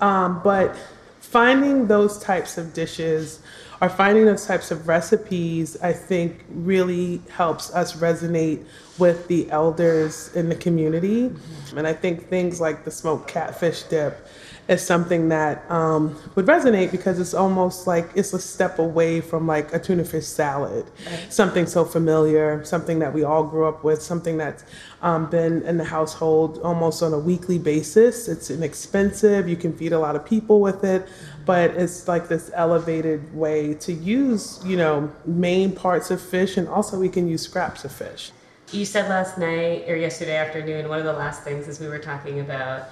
Um, 0.00 0.40
but 0.42 0.76
finding 1.20 1.86
those 1.86 2.18
types 2.18 2.56
of 2.56 2.72
dishes 2.72 3.40
or 3.80 3.88
finding 3.88 4.24
those 4.24 4.46
types 4.46 4.70
of 4.70 4.88
recipes, 4.88 5.76
I 5.82 5.92
think 5.92 6.44
really 6.50 7.20
helps 7.30 7.72
us 7.74 7.94
resonate 7.96 8.64
with 8.98 9.28
the 9.28 9.50
elders 9.50 10.34
in 10.34 10.48
the 10.48 10.56
community. 10.56 11.30
And 11.76 11.86
I 11.86 11.92
think 11.92 12.28
things 12.28 12.60
like 12.60 12.84
the 12.84 12.90
smoked 12.90 13.28
catfish 13.28 13.84
dip 13.84 14.26
is 14.68 14.84
something 14.84 15.30
that 15.30 15.68
um, 15.70 16.14
would 16.34 16.44
resonate 16.44 16.90
because 16.90 17.18
it's 17.18 17.32
almost 17.32 17.86
like 17.86 18.06
it's 18.14 18.34
a 18.34 18.38
step 18.38 18.78
away 18.78 19.20
from 19.20 19.46
like 19.46 19.72
a 19.72 19.78
tuna 19.78 20.04
fish 20.04 20.26
salad, 20.26 20.84
something 21.30 21.66
so 21.66 21.86
familiar, 21.86 22.62
something 22.64 22.98
that 22.98 23.12
we 23.12 23.24
all 23.24 23.44
grew 23.44 23.66
up 23.66 23.82
with, 23.82 24.02
something 24.02 24.36
that's 24.36 24.64
um, 25.00 25.30
been 25.30 25.62
in 25.62 25.78
the 25.78 25.84
household 25.84 26.60
almost 26.62 27.02
on 27.02 27.14
a 27.14 27.18
weekly 27.18 27.58
basis. 27.58 28.28
It's 28.28 28.50
inexpensive, 28.50 29.48
you 29.48 29.56
can 29.56 29.72
feed 29.74 29.94
a 29.94 29.98
lot 29.98 30.16
of 30.16 30.26
people 30.26 30.60
with 30.60 30.84
it, 30.84 31.08
but 31.48 31.70
it's 31.70 32.06
like 32.06 32.28
this 32.28 32.50
elevated 32.52 33.34
way 33.34 33.72
to 33.72 33.90
use, 33.90 34.60
you 34.66 34.76
know, 34.76 35.10
main 35.24 35.72
parts 35.72 36.10
of 36.10 36.20
fish 36.20 36.58
and 36.58 36.68
also 36.68 36.98
we 36.98 37.08
can 37.08 37.26
use 37.26 37.40
scraps 37.40 37.86
of 37.86 37.90
fish. 37.90 38.32
You 38.70 38.84
said 38.84 39.08
last 39.08 39.38
night 39.38 39.86
or 39.88 39.96
yesterday 39.96 40.36
afternoon, 40.36 40.90
one 40.90 40.98
of 40.98 41.06
the 41.06 41.14
last 41.14 41.44
things 41.44 41.66
is 41.66 41.80
we 41.80 41.88
were 41.88 41.98
talking 42.00 42.40
about 42.40 42.90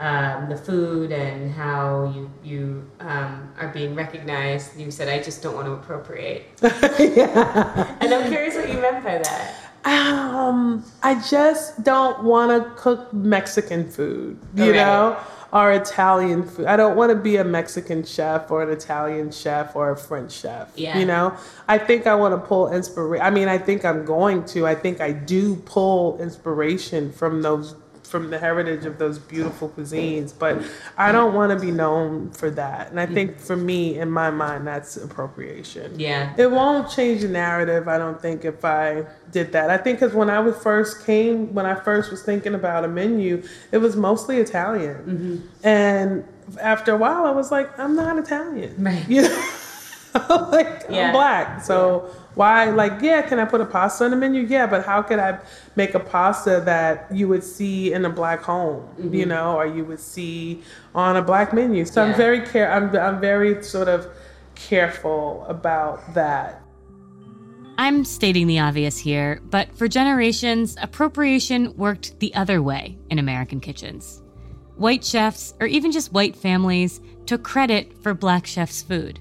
um, 0.00 0.48
the 0.48 0.56
food 0.56 1.12
and 1.12 1.52
how 1.52 2.10
you 2.14 2.30
you 2.42 2.90
um, 3.00 3.52
are 3.60 3.68
being 3.68 3.94
recognized. 3.94 4.74
You 4.80 4.90
said, 4.90 5.08
"I 5.08 5.22
just 5.22 5.42
don't 5.42 5.54
want 5.54 5.66
to 5.66 5.72
appropriate," 5.72 6.44
yeah. 6.62 7.94
and 8.00 8.12
I'm 8.14 8.26
curious 8.30 8.54
what 8.56 8.68
you 8.72 8.80
meant 8.80 9.04
by 9.04 9.18
that. 9.18 9.54
Um, 9.84 10.82
I 11.02 11.20
just 11.20 11.84
don't 11.84 12.24
want 12.24 12.50
to 12.50 12.70
cook 12.80 13.12
Mexican 13.12 13.90
food, 13.90 14.38
you 14.54 14.70
Okay. 14.70 14.78
know, 14.78 15.18
or 15.52 15.72
Italian 15.72 16.42
food. 16.42 16.66
I 16.66 16.76
don't 16.76 16.96
want 16.96 17.10
to 17.10 17.16
be 17.16 17.36
a 17.36 17.44
Mexican 17.44 18.04
chef 18.04 18.50
or 18.50 18.62
an 18.62 18.70
Italian 18.70 19.30
chef 19.30 19.76
or 19.76 19.90
a 19.90 19.96
French 19.96 20.32
chef. 20.32 20.70
Yeah. 20.74 20.98
You 20.98 21.04
know, 21.04 21.36
I 21.68 21.76
think 21.76 22.06
I 22.06 22.14
want 22.14 22.32
to 22.32 22.46
pull 22.46 22.72
inspiration. 22.72 23.24
I 23.24 23.30
mean, 23.30 23.48
I 23.48 23.58
think 23.58 23.84
I'm 23.84 24.04
going 24.04 24.44
to. 24.46 24.66
I 24.66 24.74
think 24.74 25.00
I 25.00 25.12
do 25.12 25.56
pull 25.56 26.18
inspiration 26.20 27.12
from 27.12 27.42
those 27.42 27.74
from 28.12 28.28
the 28.28 28.38
heritage 28.38 28.84
of 28.84 28.98
those 28.98 29.18
beautiful 29.18 29.70
cuisines, 29.70 30.32
but 30.38 30.62
I 30.98 31.10
don't 31.10 31.34
want 31.34 31.50
to 31.50 31.58
be 31.58 31.72
known 31.72 32.30
for 32.30 32.50
that. 32.50 32.90
And 32.90 33.00
I 33.00 33.06
think 33.06 33.32
mm-hmm. 33.32 33.40
for 33.40 33.56
me, 33.56 33.98
in 33.98 34.10
my 34.10 34.30
mind, 34.30 34.66
that's 34.66 34.98
appropriation. 34.98 35.98
Yeah. 35.98 36.34
It 36.36 36.50
won't 36.50 36.90
change 36.90 37.22
the 37.22 37.28
narrative, 37.28 37.88
I 37.88 37.96
don't 37.96 38.20
think, 38.20 38.44
if 38.44 38.64
I 38.66 39.06
did 39.30 39.52
that. 39.52 39.70
I 39.70 39.78
think 39.78 39.98
because 39.98 40.14
when 40.14 40.28
I 40.28 40.40
was 40.40 40.56
first 40.58 41.06
came, 41.06 41.54
when 41.54 41.64
I 41.64 41.74
first 41.74 42.10
was 42.10 42.22
thinking 42.22 42.54
about 42.54 42.84
a 42.84 42.88
menu, 42.88 43.42
it 43.72 43.78
was 43.78 43.96
mostly 43.96 44.36
Italian. 44.36 44.96
Mm-hmm. 44.96 45.66
And 45.66 46.24
after 46.60 46.92
a 46.92 46.98
while, 46.98 47.24
I 47.24 47.30
was 47.30 47.50
like, 47.50 47.78
I'm 47.78 47.96
not 47.96 48.18
Italian. 48.18 48.74
Right. 48.78 49.08
You 49.08 49.22
know? 49.22 49.52
like, 50.50 50.84
Yeah. 50.88 51.06
I'm 51.06 51.12
black. 51.12 51.64
So 51.64 52.10
why, 52.34 52.70
like, 52.70 53.00
yeah, 53.02 53.22
can 53.22 53.38
I 53.38 53.44
put 53.44 53.60
a 53.60 53.66
pasta 53.66 54.04
on 54.04 54.10
the 54.10 54.16
menu? 54.16 54.42
Yeah, 54.42 54.66
but 54.66 54.84
how 54.84 55.02
could 55.02 55.18
I 55.18 55.38
make 55.76 55.94
a 55.94 56.00
pasta 56.00 56.62
that 56.64 57.06
you 57.14 57.28
would 57.28 57.44
see 57.44 57.92
in 57.92 58.04
a 58.04 58.10
black 58.10 58.42
home, 58.42 58.88
you 58.98 59.04
mm-hmm. 59.04 59.28
know, 59.28 59.56
or 59.56 59.66
you 59.66 59.84
would 59.84 60.00
see 60.00 60.62
on 60.94 61.16
a 61.16 61.22
black 61.22 61.52
menu? 61.52 61.84
So 61.84 62.02
Yeah. 62.02 62.10
I'm 62.10 62.16
very 62.16 62.40
care. 62.40 62.72
I'm, 62.72 62.94
I'm 62.96 63.20
very 63.20 63.62
sort 63.62 63.88
of 63.88 64.08
careful 64.54 65.44
about 65.48 66.14
that. 66.14 66.62
I'm 67.78 68.04
stating 68.04 68.46
the 68.46 68.60
obvious 68.60 68.98
here, 68.98 69.40
but 69.44 69.74
for 69.76 69.88
generations, 69.88 70.76
appropriation 70.80 71.74
worked 71.76 72.18
the 72.20 72.34
other 72.34 72.62
way 72.62 72.98
in 73.10 73.18
American 73.18 73.60
kitchens. 73.60 74.22
White 74.76 75.04
chefs, 75.04 75.54
or 75.60 75.66
even 75.66 75.90
just 75.90 76.12
white 76.12 76.36
families, 76.36 77.00
took 77.26 77.42
credit 77.42 77.92
for 78.02 78.14
black 78.14 78.46
chefs' 78.46 78.82
food. 78.82 79.20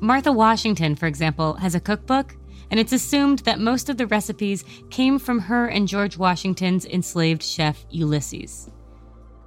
Martha 0.00 0.30
Washington, 0.32 0.94
for 0.94 1.06
example, 1.06 1.54
has 1.54 1.74
a 1.74 1.80
cookbook, 1.80 2.36
and 2.70 2.78
it's 2.78 2.92
assumed 2.92 3.40
that 3.40 3.58
most 3.58 3.88
of 3.88 3.96
the 3.96 4.06
recipes 4.06 4.64
came 4.90 5.18
from 5.18 5.40
her 5.40 5.66
and 5.66 5.88
George 5.88 6.16
Washington's 6.16 6.84
enslaved 6.86 7.42
chef 7.42 7.84
Ulysses. 7.90 8.70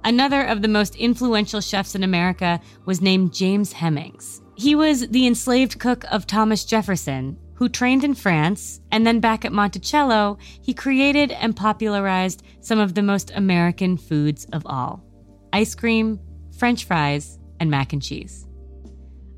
Another 0.04 0.42
of 0.42 0.62
the 0.62 0.68
most 0.68 0.96
influential 0.96 1.60
chefs 1.60 1.94
in 1.94 2.02
America 2.02 2.60
was 2.84 3.00
named 3.00 3.32
James 3.32 3.72
Hemings. 3.72 4.42
He 4.56 4.74
was 4.74 5.08
the 5.08 5.26
enslaved 5.26 5.78
cook 5.78 6.04
of 6.10 6.26
Thomas 6.26 6.64
Jefferson, 6.64 7.38
who 7.54 7.68
trained 7.68 8.02
in 8.02 8.14
France, 8.14 8.80
and 8.90 9.06
then 9.06 9.20
back 9.20 9.44
at 9.44 9.52
Monticello, 9.52 10.36
he 10.60 10.74
created 10.74 11.30
and 11.30 11.54
popularized 11.54 12.42
some 12.60 12.80
of 12.80 12.94
the 12.94 13.02
most 13.02 13.30
American 13.34 13.96
foods 13.96 14.44
of 14.52 14.66
all 14.66 15.04
ice 15.52 15.74
cream, 15.74 16.18
french 16.58 16.84
fries, 16.84 17.38
and 17.60 17.70
mac 17.70 17.92
and 17.92 18.02
cheese. 18.02 18.48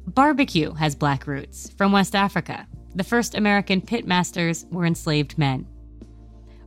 Barbecue 0.07 0.75
has 0.75 0.95
black 0.95 1.27
roots 1.27 1.71
from 1.79 1.91
West 1.91 2.15
Africa. 2.15 2.67
The 2.95 3.05
first 3.05 3.35
American 3.35 3.81
pitmasters 3.81 4.71
were 4.71 4.85
enslaved 4.85 5.39
men. 5.39 5.67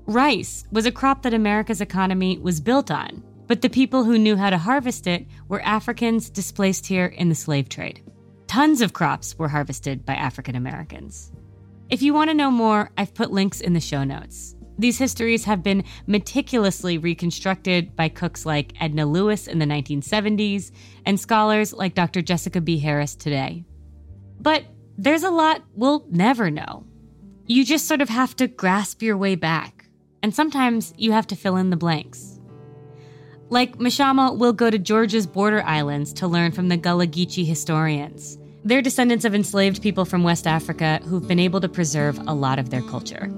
Rice 0.06 0.66
was 0.72 0.86
a 0.86 0.92
crop 0.92 1.22
that 1.22 1.34
America's 1.34 1.80
economy 1.80 2.40
was 2.40 2.60
built 2.60 2.90
on, 2.90 3.24
but 3.46 3.62
the 3.62 3.70
people 3.70 4.04
who 4.04 4.18
knew 4.18 4.36
how 4.36 4.50
to 4.50 4.58
harvest 4.58 5.06
it 5.06 5.28
were 5.48 5.62
Africans 5.62 6.30
displaced 6.30 6.88
here 6.88 7.06
in 7.06 7.30
the 7.30 7.36
slave 7.36 7.70
trade. 7.70 8.02
Tons 8.48 8.82
of 8.82 8.94
crops 8.94 9.38
were 9.38 9.50
harvested 9.50 10.06
by 10.06 10.16
African 10.16 10.56
Americans. 10.56 11.32
If 11.90 12.02
you 12.02 12.14
want 12.14 12.30
to 12.30 12.36
know 12.36 12.52
more, 12.52 12.90
I've 12.98 13.14
put 13.14 13.32
links 13.32 13.62
in 13.62 13.74
the 13.74 13.80
show 13.80 14.04
notes. 14.04 14.56
These 14.80 15.00
histories 15.00 15.46
have 15.46 15.64
been 15.64 15.84
meticulously 16.06 16.98
reconstructed 16.98 17.96
by 17.96 18.10
cooks 18.10 18.46
like 18.46 18.74
Edna 18.80 19.06
Lewis 19.06 19.48
in 19.48 19.60
the 19.60 19.66
1970s 19.66 20.72
and 21.06 21.20
scholars 21.20 21.74
like 21.74 21.96
Dr. 21.96 22.22
Jessica 22.22 22.62
B. 22.62 22.78
Harris 22.78 23.16
today. 23.16 23.66
But 24.40 24.66
there's 24.98 25.24
a 25.24 25.32
lot 25.32 25.64
we'll 25.74 26.06
never 26.10 26.52
know. 26.52 26.86
You 27.48 27.66
just 27.66 27.88
sort 27.88 28.02
of 28.02 28.10
have 28.10 28.36
to 28.36 28.48
grasp 28.48 29.02
your 29.02 29.18
way 29.18 29.36
back, 29.36 29.90
and 30.22 30.36
sometimes 30.36 30.94
you 30.98 31.12
have 31.12 31.28
to 31.28 31.36
fill 31.36 31.56
in 31.56 31.70
the 31.70 31.78
blanks. 31.78 32.40
Like 33.50 33.78
Mashama 33.78 34.38
will 34.38 34.54
go 34.54 34.70
to 34.70 34.78
Georgia's 34.78 35.26
border 35.26 35.64
islands 35.64 36.12
to 36.14 36.28
learn 36.28 36.52
from 36.52 36.68
the 36.68 36.78
Gullah 36.78 37.08
Geechee 37.08 37.46
historians. 37.46 38.38
They're 38.66 38.82
descendants 38.82 39.24
of 39.24 39.34
enslaved 39.34 39.82
people 39.82 40.04
from 40.04 40.24
West 40.24 40.46
Africa 40.46 41.00
who've 41.06 41.28
been 41.28 41.40
able 41.40 41.62
to 41.62 41.70
preserve 41.70 42.20
a 42.28 42.34
lot 42.34 42.60
of 42.60 42.70
their 42.70 42.82
culture. 42.82 43.32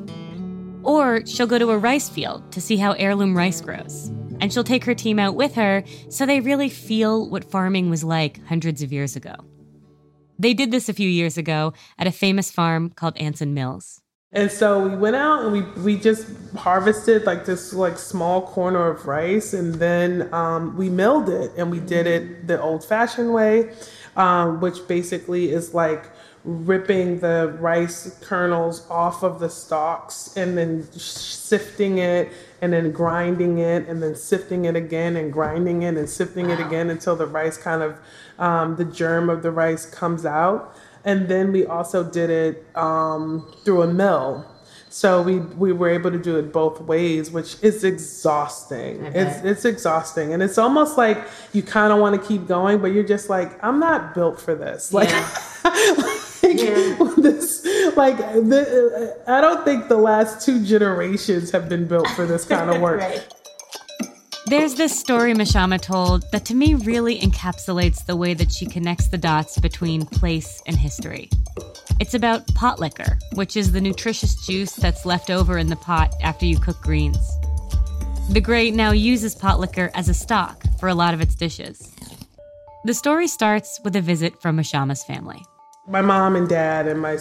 Or 0.83 1.25
she'll 1.25 1.47
go 1.47 1.59
to 1.59 1.71
a 1.71 1.77
rice 1.77 2.09
field 2.09 2.51
to 2.51 2.61
see 2.61 2.77
how 2.77 2.93
heirloom 2.93 3.35
rice 3.35 3.61
grows. 3.61 4.11
And 4.41 4.53
she'll 4.53 4.63
take 4.63 4.85
her 4.85 4.95
team 4.95 5.19
out 5.19 5.35
with 5.35 5.55
her 5.55 5.83
so 6.09 6.25
they 6.25 6.39
really 6.39 6.69
feel 6.69 7.29
what 7.29 7.43
farming 7.43 7.89
was 7.89 8.03
like 8.03 8.45
hundreds 8.47 8.81
of 8.81 8.93
years 8.93 9.15
ago. 9.15 9.35
They 10.37 10.53
did 10.53 10.71
this 10.71 10.87
a 10.87 10.93
few 10.93 11.09
years 11.09 11.37
ago 11.37 11.73
at 11.97 12.07
a 12.07 12.11
famous 12.11 12.49
farm 12.49 12.91
called 12.91 13.17
Anson 13.17 13.53
Mills. 13.53 14.01
And 14.31 14.51
so 14.51 14.87
we 14.87 14.95
went 14.95 15.15
out 15.15 15.43
and 15.43 15.51
we 15.51 15.61
we 15.81 15.97
just 15.97 16.27
harvested 16.55 17.25
like 17.25 17.45
this 17.45 17.73
like 17.73 17.97
small 17.97 18.43
corner 18.43 18.87
of 18.87 19.07
rice, 19.07 19.53
and 19.53 19.73
then 19.75 20.31
um, 20.31 20.77
we 20.77 20.87
milled 20.87 21.29
it 21.29 21.51
and 21.57 21.71
we 21.71 21.79
did 21.79 22.05
it 22.05 22.45
the 22.45 22.61
old-fashioned 22.61 23.33
way, 23.33 23.71
um, 24.15 24.61
which 24.61 24.87
basically 24.87 25.49
is 25.49 25.73
like 25.73 26.11
ripping 26.43 27.19
the 27.19 27.55
rice 27.59 28.17
kernels 28.21 28.89
off 28.89 29.23
of 29.23 29.39
the 29.39 29.49
stalks 29.49 30.35
and 30.37 30.57
then 30.57 30.89
sifting 30.93 31.97
it 31.97 32.29
and 32.61 32.73
then 32.73 32.91
grinding 32.91 33.57
it 33.57 33.87
and 33.87 34.01
then 34.01 34.15
sifting 34.15 34.65
it 34.65 34.75
again 34.75 35.15
and 35.15 35.33
grinding 35.33 35.83
it 35.83 35.97
and 35.97 36.09
sifting 36.09 36.49
it 36.49 36.59
again 36.59 36.89
until 36.89 37.15
the 37.15 37.25
rice 37.25 37.57
kind 37.57 37.81
of 37.81 37.99
um, 38.37 38.77
the 38.77 38.85
germ 38.85 39.29
of 39.29 39.43
the 39.43 39.51
rice 39.51 39.85
comes 39.85 40.25
out 40.25 40.75
and 41.05 41.27
then 41.27 41.51
we 41.51 41.65
also 41.65 42.03
did 42.03 42.29
it 42.29 42.65
um, 42.75 43.51
through 43.63 43.83
a 43.83 43.87
mill. 43.87 44.45
So 44.91 45.21
we 45.21 45.37
we 45.37 45.71
were 45.71 45.89
able 45.89 46.09
to 46.09 46.17
do 46.17 46.37
it 46.37 46.51
both 46.51 46.81
ways, 46.81 47.29
which 47.29 47.57
is 47.61 47.83
exhausting. 47.83 49.05
It's 49.05 49.43
it's 49.43 49.65
exhausting, 49.65 50.33
and 50.33 50.41
it's 50.41 50.57
almost 50.57 50.97
like 50.97 51.27
you 51.53 51.61
kind 51.61 51.93
of 51.93 51.99
want 51.99 52.19
to 52.19 52.27
keep 52.27 52.47
going, 52.47 52.79
but 52.79 52.87
you're 52.87 53.03
just 53.03 53.29
like, 53.29 53.63
I'm 53.63 53.79
not 53.79 54.15
built 54.15 54.41
for 54.41 54.55
this. 54.55 54.91
Like, 54.91 55.09
like 56.57 57.15
this, 57.17 57.65
like 57.95 58.17
the, 58.17 59.21
I 59.27 59.41
don't 59.41 59.63
think 59.65 59.87
the 59.87 59.97
last 59.97 60.45
two 60.45 60.63
generations 60.65 61.51
have 61.51 61.69
been 61.69 61.87
built 61.87 62.07
for 62.09 62.25
this 62.25 62.45
kind 62.45 62.69
of 62.69 62.81
work. 62.81 62.99
right. 62.99 63.27
There's 64.47 64.73
this 64.73 64.99
story 64.99 65.33
Mashama 65.35 65.79
told 65.79 66.23
that 66.31 66.43
to 66.45 66.55
me 66.55 66.73
really 66.73 67.19
encapsulates 67.19 68.03
the 68.05 68.15
way 68.15 68.33
that 68.33 68.51
she 68.51 68.65
connects 68.65 69.09
the 69.09 69.17
dots 69.17 69.59
between 69.59 70.07
place 70.07 70.63
and 70.65 70.75
history. 70.75 71.29
It's 71.99 72.15
about 72.15 72.47
pot 72.55 72.79
liquor, 72.79 73.19
which 73.33 73.55
is 73.55 73.71
the 73.71 73.81
nutritious 73.81 74.43
juice 74.47 74.73
that's 74.73 75.05
left 75.05 75.29
over 75.29 75.59
in 75.59 75.67
the 75.67 75.75
pot 75.75 76.13
after 76.23 76.47
you 76.47 76.57
cook 76.59 76.81
greens. 76.81 77.19
The 78.29 78.41
Grey 78.41 78.71
now 78.71 78.91
uses 78.91 79.35
pot 79.35 79.59
liquor 79.59 79.91
as 79.93 80.09
a 80.09 80.13
stock 80.15 80.63
for 80.79 80.89
a 80.89 80.95
lot 80.95 81.13
of 81.13 81.21
its 81.21 81.35
dishes. 81.35 81.93
The 82.85 82.93
story 82.93 83.27
starts 83.27 83.79
with 83.83 83.95
a 83.97 84.01
visit 84.01 84.41
from 84.41 84.57
Mashama's 84.57 85.03
family. 85.03 85.43
My 85.89 86.01
mom 86.01 86.35
and 86.35 86.47
dad 86.47 86.87
and 86.87 87.01
my 87.01 87.17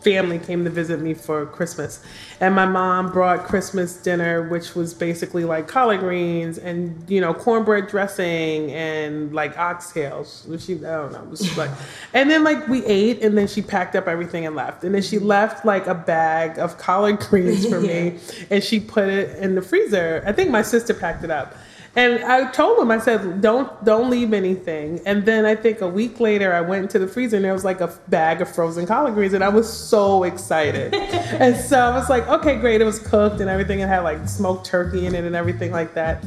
family 0.00 0.38
came 0.38 0.64
to 0.64 0.70
visit 0.70 1.00
me 1.00 1.14
for 1.14 1.46
Christmas. 1.46 2.02
And 2.40 2.54
my 2.54 2.64
mom 2.64 3.12
brought 3.12 3.44
Christmas 3.44 3.96
dinner, 3.96 4.48
which 4.48 4.74
was 4.74 4.94
basically 4.94 5.44
like 5.44 5.68
collard 5.68 6.00
greens 6.00 6.58
and, 6.58 7.08
you 7.08 7.20
know, 7.20 7.34
cornbread 7.34 7.88
dressing 7.88 8.72
and 8.72 9.32
like 9.34 9.54
oxtails. 9.56 10.48
Which 10.48 10.62
She, 10.62 10.76
I 10.76 10.96
don't 10.96 11.12
know, 11.12 11.22
it 11.22 11.28
was 11.28 11.56
like, 11.56 11.70
and 12.14 12.30
then 12.30 12.44
like 12.44 12.66
we 12.66 12.84
ate 12.86 13.22
and 13.22 13.36
then 13.36 13.46
she 13.46 13.62
packed 13.62 13.94
up 13.94 14.08
everything 14.08 14.46
and 14.46 14.56
left. 14.56 14.84
And 14.84 14.94
then 14.94 15.02
she 15.02 15.18
left 15.18 15.64
like 15.64 15.86
a 15.86 15.94
bag 15.94 16.58
of 16.58 16.78
collard 16.78 17.20
greens 17.20 17.68
for 17.68 17.80
me 17.80 18.18
and 18.50 18.64
she 18.64 18.80
put 18.80 19.08
it 19.08 19.38
in 19.38 19.54
the 19.54 19.62
freezer. 19.62 20.24
I 20.26 20.32
think 20.32 20.50
my 20.50 20.62
sister 20.62 20.94
packed 20.94 21.24
it 21.24 21.30
up. 21.30 21.54
And 21.96 22.22
I 22.24 22.48
told 22.52 22.78
him, 22.78 22.90
I 22.90 22.98
said, 22.98 23.40
don't 23.40 23.84
don't 23.84 24.10
leave 24.10 24.32
anything. 24.32 25.00
And 25.06 25.26
then 25.26 25.44
I 25.44 25.56
think 25.56 25.80
a 25.80 25.88
week 25.88 26.20
later, 26.20 26.52
I 26.52 26.60
went 26.60 26.82
into 26.82 27.00
the 27.00 27.08
freezer 27.08 27.36
and 27.36 27.44
there 27.44 27.52
was 27.52 27.64
like 27.64 27.80
a 27.80 27.88
bag 28.08 28.40
of 28.40 28.54
frozen 28.54 28.86
collard 28.86 29.14
greens, 29.14 29.32
and 29.32 29.42
I 29.42 29.48
was 29.48 29.70
so 29.70 30.22
excited. 30.22 30.94
and 30.94 31.56
so 31.56 31.78
I 31.78 31.96
was 31.96 32.08
like, 32.08 32.28
okay, 32.28 32.56
great. 32.56 32.80
It 32.80 32.84
was 32.84 33.00
cooked 33.00 33.40
and 33.40 33.50
everything. 33.50 33.80
It 33.80 33.88
had 33.88 34.00
like 34.00 34.28
smoked 34.28 34.66
turkey 34.66 35.06
in 35.06 35.14
it 35.16 35.24
and 35.24 35.34
everything 35.34 35.72
like 35.72 35.94
that. 35.94 36.24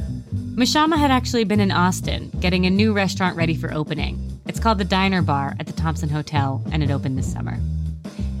Mashama 0.54 0.96
had 0.96 1.10
actually 1.10 1.44
been 1.44 1.60
in 1.60 1.72
Austin 1.72 2.30
getting 2.40 2.66
a 2.66 2.70
new 2.70 2.92
restaurant 2.92 3.36
ready 3.36 3.56
for 3.56 3.72
opening. 3.72 4.38
It's 4.46 4.60
called 4.60 4.78
the 4.78 4.84
Diner 4.84 5.22
Bar 5.22 5.54
at 5.58 5.66
the 5.66 5.72
Thompson 5.72 6.10
Hotel, 6.10 6.62
and 6.70 6.82
it 6.82 6.90
opened 6.90 7.16
this 7.16 7.32
summer. 7.32 7.58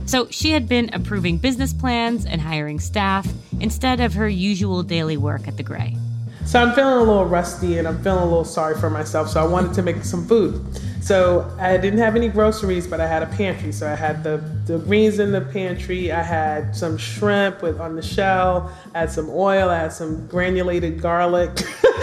So 0.06 0.28
she 0.28 0.50
had 0.50 0.68
been 0.68 0.90
approving 0.92 1.38
business 1.38 1.72
plans 1.72 2.26
and 2.26 2.40
hiring 2.40 2.78
staff 2.78 3.26
instead 3.60 4.00
of 4.00 4.12
her 4.14 4.28
usual 4.28 4.82
daily 4.82 5.16
work 5.16 5.48
at 5.48 5.56
the 5.56 5.62
Grey. 5.62 5.96
So 6.46 6.60
I'm 6.60 6.74
feeling 6.74 6.94
a 6.94 7.02
little 7.02 7.24
rusty 7.24 7.78
and 7.78 7.88
I'm 7.88 8.02
feeling 8.02 8.22
a 8.22 8.26
little 8.26 8.44
sorry 8.44 8.78
for 8.78 8.90
myself. 8.90 9.30
So 9.30 9.42
I 9.42 9.46
wanted 9.46 9.74
to 9.74 9.82
make 9.82 10.04
some 10.04 10.26
food. 10.26 10.64
So 11.04 11.54
I 11.60 11.76
didn't 11.76 11.98
have 11.98 12.16
any 12.16 12.28
groceries, 12.28 12.86
but 12.86 12.98
I 12.98 13.06
had 13.06 13.22
a 13.22 13.26
pantry. 13.26 13.72
So 13.72 13.86
I 13.86 13.94
had 13.94 14.24
the, 14.24 14.38
the 14.64 14.78
greens 14.78 15.18
in 15.18 15.32
the 15.32 15.42
pantry. 15.42 16.10
I 16.10 16.22
had 16.22 16.74
some 16.74 16.96
shrimp 16.96 17.60
with 17.60 17.78
on 17.78 17.94
the 17.94 18.00
shell. 18.00 18.72
I 18.94 19.00
had 19.00 19.10
some 19.10 19.28
oil. 19.28 19.68
I 19.68 19.80
had 19.80 19.92
some 19.92 20.26
granulated 20.28 21.02
garlic. 21.02 21.50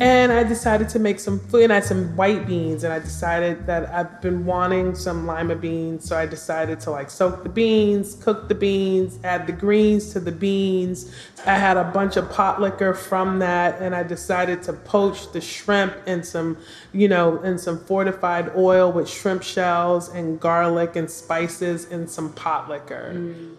and 0.00 0.32
I 0.32 0.42
decided 0.42 0.88
to 0.88 0.98
make 0.98 1.20
some 1.20 1.38
food. 1.38 1.62
And 1.62 1.72
I 1.72 1.76
had 1.76 1.84
some 1.84 2.16
white 2.16 2.48
beans. 2.48 2.82
And 2.82 2.92
I 2.92 2.98
decided 2.98 3.66
that 3.66 3.88
I've 3.94 4.20
been 4.20 4.44
wanting 4.44 4.96
some 4.96 5.28
lima 5.28 5.54
beans. 5.54 6.08
So 6.08 6.18
I 6.18 6.26
decided 6.26 6.80
to 6.80 6.90
like 6.90 7.08
soak 7.08 7.44
the 7.44 7.48
beans, 7.48 8.16
cook 8.16 8.48
the 8.48 8.56
beans, 8.56 9.20
add 9.22 9.46
the 9.46 9.52
greens 9.52 10.12
to 10.14 10.18
the 10.18 10.32
beans. 10.32 11.14
I 11.46 11.54
had 11.54 11.76
a 11.76 11.84
bunch 11.84 12.16
of 12.16 12.28
pot 12.32 12.60
liquor 12.60 12.94
from 12.94 13.38
that. 13.38 13.80
And 13.80 13.94
I 13.94 14.02
decided 14.02 14.60
to 14.64 14.72
poach 14.72 15.30
the 15.30 15.40
shrimp 15.40 15.94
in 16.08 16.24
some, 16.24 16.58
you 16.92 17.06
know, 17.06 17.40
in 17.42 17.56
some 17.56 17.78
fortified 17.78 18.39
oil 18.56 18.90
with 18.90 19.08
shrimp 19.08 19.42
shells 19.42 20.08
and 20.08 20.40
garlic 20.40 20.96
and 20.96 21.10
spices 21.10 21.90
and 21.90 22.08
some 22.08 22.32
pot 22.32 22.68
liquor. 22.68 23.12
Mm. 23.14 23.56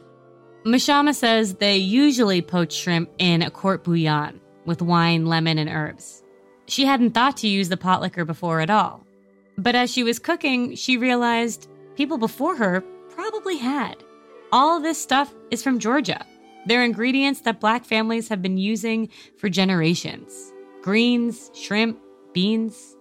Mashama 0.66 1.16
says 1.16 1.56
they 1.56 1.78
usually 1.78 2.42
poach 2.42 2.74
shrimp 2.74 3.10
in 3.18 3.42
a 3.42 3.50
court 3.50 3.84
bouillon 3.84 4.40
with 4.66 4.82
wine, 4.82 5.26
lemon, 5.26 5.58
and 5.58 5.70
herbs. 5.70 6.24
She 6.68 6.86
hadn't 6.86 7.12
thought 7.12 7.38
to 7.38 7.48
use 7.48 7.70
the 7.70 7.78
pot 7.78 8.02
liquor 8.02 8.26
before 8.26 8.62
at 8.62 8.70
all. 8.70 9.06
But 9.58 9.76
as 9.76 9.92
she 9.92 10.04
was 10.04 10.20
cooking, 10.20 10.76
she 10.76 10.98
realized 10.98 11.68
people 11.96 12.18
before 12.18 12.56
her 12.56 12.82
probably 13.10 13.58
had. 13.58 13.96
All 14.52 14.80
this 14.80 15.02
stuff 15.02 15.34
is 15.50 15.64
from 15.64 15.80
Georgia. 15.80 16.26
They're 16.66 16.84
ingredients 16.84 17.42
that 17.42 17.60
black 17.60 17.86
families 17.86 18.30
have 18.30 18.42
been 18.42 18.58
using 18.58 19.10
for 19.38 19.50
generations 19.50 20.54
greens, 20.82 21.52
shrimp, 21.54 22.00
beans. 22.34 22.96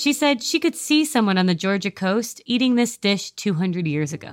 She 0.00 0.14
said 0.14 0.42
she 0.42 0.58
could 0.58 0.76
see 0.76 1.04
someone 1.04 1.36
on 1.36 1.44
the 1.44 1.54
Georgia 1.54 1.90
coast 1.90 2.40
eating 2.46 2.74
this 2.74 2.96
dish 2.96 3.32
200 3.32 3.86
years 3.86 4.14
ago. 4.14 4.32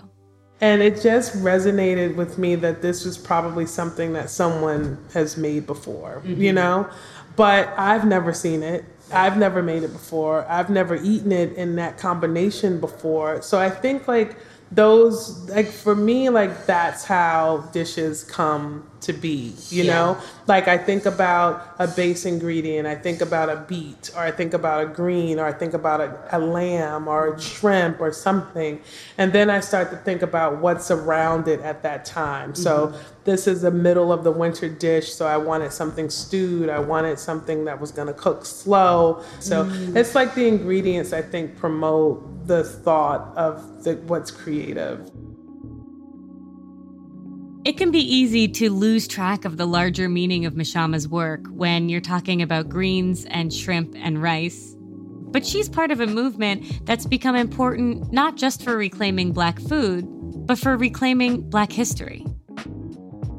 And 0.62 0.82
it 0.82 1.02
just 1.02 1.34
resonated 1.44 2.16
with 2.16 2.38
me 2.38 2.56
that 2.56 2.82
this 2.82 3.04
was 3.04 3.18
probably 3.18 3.66
something 3.66 4.14
that 4.14 4.30
someone 4.30 4.98
has 5.14 5.36
made 5.36 5.68
before, 5.68 6.22
mm-hmm. 6.24 6.42
you 6.42 6.54
know? 6.54 6.90
But 7.36 7.68
I've 7.78 8.06
never 8.06 8.32
seen 8.32 8.64
it. 8.64 8.86
I've 9.12 9.38
never 9.38 9.62
made 9.62 9.84
it 9.84 9.92
before. 9.92 10.46
I've 10.50 10.70
never 10.70 10.96
eaten 10.96 11.34
it 11.34 11.52
in 11.58 11.76
that 11.76 11.98
combination 11.98 12.80
before. 12.80 13.42
So 13.42 13.60
I 13.60 13.70
think 13.70 14.08
like 14.08 14.38
those 14.72 15.50
like 15.50 15.68
for 15.68 15.96
me 15.96 16.30
like 16.30 16.66
that's 16.66 17.04
how 17.04 17.70
dishes 17.74 18.24
come 18.24 18.90
to 19.02 19.14
be 19.14 19.54
you 19.70 19.84
know? 19.84 20.18
Like 20.48 20.68
i 20.68 20.78
think 20.78 21.06
about 21.06 21.76
a 21.80 21.88
base 21.88 22.26
ingredient 22.26 22.88
i 22.88 22.96
think 22.96 23.22
about 23.22 23.50
a 23.50 23.58
beet 23.68 24.12
or 24.16 24.22
i 24.22 24.32
think 24.32 24.54
about 24.54 24.84
a 24.84 24.88
green 24.88 25.40
or 25.40 25.46
i 25.46 25.52
think 25.52 25.74
about 25.74 26.00
a, 26.02 26.38
a 26.38 26.40
lamb 26.40 27.08
or 27.08 27.34
a 27.34 27.42
shrimp 27.42 28.00
or 28.00 28.12
something. 28.12 28.82
And 29.18 29.34
then 29.34 29.50
i 29.50 29.60
start 29.60 29.92
to 29.92 29.98
think 29.98 30.22
about 30.22 30.60
what's 30.60 30.90
around 30.92 31.48
it 31.48 31.60
at 31.62 31.84
that 31.84 32.06
time. 32.06 32.56
So 32.56 32.88
mm-hmm. 32.88 32.98
this 33.26 33.48
is 33.48 33.62
the 33.62 33.72
middle 33.72 34.12
of 34.12 34.24
the 34.24 34.32
winter 34.32 34.70
dish 34.70 35.14
so 35.14 35.28
i 35.28 35.38
wanted 35.38 35.72
something 35.72 36.10
stewed 36.10 36.70
i 36.70 36.80
wanted 36.80 37.20
something 37.20 37.66
that 37.66 37.80
was 37.80 37.92
going 37.92 38.08
to 38.08 38.14
cook 38.14 38.46
slow. 38.46 39.24
So 39.40 39.66
mm. 39.66 39.96
it's 39.96 40.16
like 40.16 40.34
the 40.34 40.48
ingredients 40.48 41.14
i 41.14 41.22
think 41.22 41.58
promote 41.58 42.48
the 42.48 42.64
thought 42.64 43.36
of 43.36 43.84
the, 43.84 43.96
what's 44.08 44.32
creative 44.32 45.12
It 47.68 47.76
can 47.76 47.92
be 47.92 48.00
easy 48.00 48.48
to 48.48 48.70
lose 48.70 49.10
track 49.10 49.44
of 49.44 49.58
the 49.58 49.66
larger 49.66 50.08
meaning 50.08 50.46
of 50.46 50.54
Mashama's 50.54 51.06
work 51.06 51.46
when 51.50 51.90
you're 51.90 52.00
talking 52.00 52.42
about 52.42 52.70
greens 52.70 53.26
and 53.26 53.54
shrimp 53.54 53.94
and 53.98 54.24
rice. 54.24 54.74
But 54.80 55.46
she's 55.46 55.68
part 55.68 55.92
of 55.92 56.00
a 56.00 56.08
movement 56.08 56.86
that's 56.86 57.06
become 57.06 57.36
important 57.36 58.14
not 58.14 58.38
just 58.38 58.64
for 58.64 58.78
reclaiming 58.78 59.34
black 59.34 59.60
food, 59.60 60.06
but 60.48 60.58
for 60.58 60.78
reclaiming 60.78 61.50
Black 61.50 61.74
history. 61.74 62.26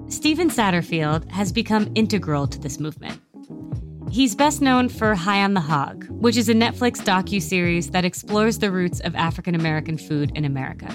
Stephen 0.08 0.50
Satterfield 0.50 1.30
has 1.30 1.50
become 1.50 1.90
integral 1.94 2.46
to 2.48 2.58
this 2.58 2.78
movement. 2.78 3.22
He's 4.10 4.34
best 4.34 4.60
known 4.60 4.90
for 4.90 5.14
High 5.14 5.42
on 5.42 5.54
the 5.54 5.62
Hog, 5.62 6.06
which 6.10 6.36
is 6.36 6.50
a 6.50 6.54
Netflix 6.54 7.02
docu-series 7.02 7.92
that 7.92 8.04
explores 8.04 8.58
the 8.58 8.70
roots 8.70 9.00
of 9.00 9.14
African 9.16 9.54
American 9.54 9.96
food 9.96 10.32
in 10.34 10.44
America. 10.44 10.94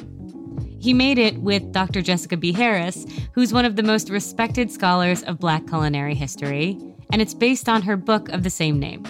He 0.84 0.94
made 0.94 1.18
it 1.18 1.38
with 1.38 1.72
Dr. 1.72 2.02
Jessica 2.02 2.36
B. 2.36 2.52
Harris, 2.52 3.06
who's 3.32 3.54
one 3.54 3.64
of 3.64 3.78
the 3.78 3.84
most 3.84 4.10
respected 4.10 4.70
scholars 4.70 5.24
of 5.24 5.40
Black 5.40 5.66
culinary 5.66 6.14
history, 6.14 6.78
and 7.10 7.22
it's 7.22 7.34
based 7.34 7.70
on 7.70 7.84
her 7.84 7.96
book 7.96 8.28
of 8.28 8.44
the 8.44 8.50
same 8.50 8.82
name. 8.82 9.06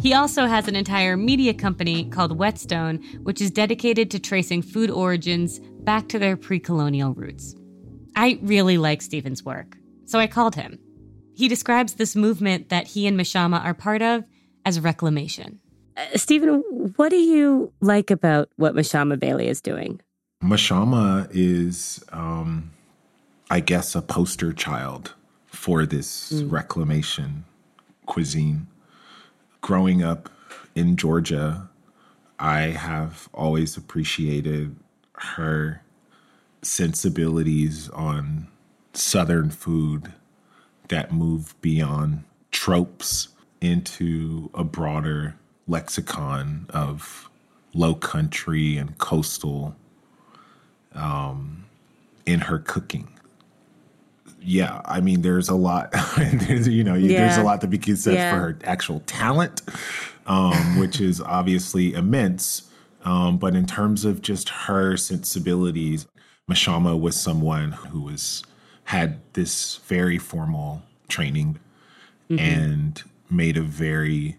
He 0.00 0.14
also 0.14 0.46
has 0.46 0.68
an 0.68 0.74
entire 0.74 1.18
media 1.18 1.52
company 1.52 2.08
called 2.08 2.38
Whetstone, 2.38 2.96
which 3.24 3.42
is 3.42 3.50
dedicated 3.50 4.10
to 4.10 4.18
tracing 4.18 4.62
food 4.62 4.88
origins 4.88 5.58
back 5.58 6.08
to 6.08 6.18
their 6.18 6.34
pre 6.34 6.58
colonial 6.58 7.12
roots. 7.12 7.54
I 8.16 8.38
really 8.40 8.78
like 8.78 9.02
Stephen's 9.02 9.44
work, 9.44 9.76
so 10.06 10.18
I 10.18 10.26
called 10.26 10.54
him. 10.54 10.78
He 11.34 11.46
describes 11.46 11.92
this 11.92 12.16
movement 12.16 12.70
that 12.70 12.86
he 12.86 13.06
and 13.06 13.20
Mashama 13.20 13.62
are 13.62 13.74
part 13.74 14.00
of 14.00 14.24
as 14.64 14.80
reclamation. 14.80 15.60
Uh, 15.94 16.16
Stephen, 16.16 16.62
what 16.96 17.10
do 17.10 17.16
you 17.16 17.70
like 17.82 18.10
about 18.10 18.48
what 18.56 18.74
Mashama 18.74 19.20
Bailey 19.20 19.48
is 19.48 19.60
doing? 19.60 20.00
Mashama 20.42 21.28
is, 21.30 22.04
um, 22.10 22.72
I 23.50 23.60
guess, 23.60 23.94
a 23.94 24.02
poster 24.02 24.52
child 24.52 25.14
for 25.46 25.86
this 25.86 26.32
mm. 26.32 26.50
reclamation 26.50 27.44
cuisine 28.06 28.66
growing 29.62 30.02
up 30.02 30.28
in 30.74 30.96
Georgia, 30.96 31.70
I 32.38 32.60
have 32.60 33.28
always 33.32 33.76
appreciated 33.76 34.76
her 35.14 35.82
sensibilities 36.60 37.88
on 37.90 38.48
Southern 38.92 39.50
food 39.50 40.12
that 40.88 41.12
move 41.12 41.54
beyond 41.62 42.24
tropes 42.50 43.28
into 43.60 44.50
a 44.52 44.64
broader 44.64 45.36
lexicon 45.66 46.66
of 46.70 47.30
low 47.72 47.94
country 47.94 48.76
and 48.76 48.98
coastal 48.98 49.76
um, 50.94 51.64
in 52.26 52.40
her 52.40 52.58
cooking 52.58 53.08
yeah, 54.44 54.80
I 54.84 55.00
mean, 55.00 55.22
there's 55.22 55.48
a 55.48 55.54
lot. 55.54 55.92
there's, 56.16 56.68
you 56.68 56.84
know, 56.84 56.94
yeah. 56.94 57.20
there's 57.20 57.38
a 57.38 57.42
lot 57.42 57.60
to 57.62 57.66
be 57.66 57.78
said 57.94 58.14
yeah. 58.14 58.32
for 58.32 58.38
her 58.38 58.58
actual 58.64 59.00
talent, 59.00 59.62
um, 60.26 60.78
which 60.78 61.00
is 61.00 61.20
obviously 61.20 61.94
immense. 61.94 62.70
Um, 63.04 63.38
but 63.38 63.54
in 63.54 63.66
terms 63.66 64.04
of 64.04 64.22
just 64.22 64.48
her 64.48 64.96
sensibilities, 64.96 66.06
Mashama 66.50 67.00
was 67.00 67.16
someone 67.20 67.72
who 67.72 68.02
was 68.02 68.42
had 68.84 69.20
this 69.32 69.76
very 69.86 70.18
formal 70.18 70.82
training 71.08 71.58
mm-hmm. 72.30 72.38
and 72.38 73.02
made 73.30 73.56
a 73.56 73.62
very 73.62 74.38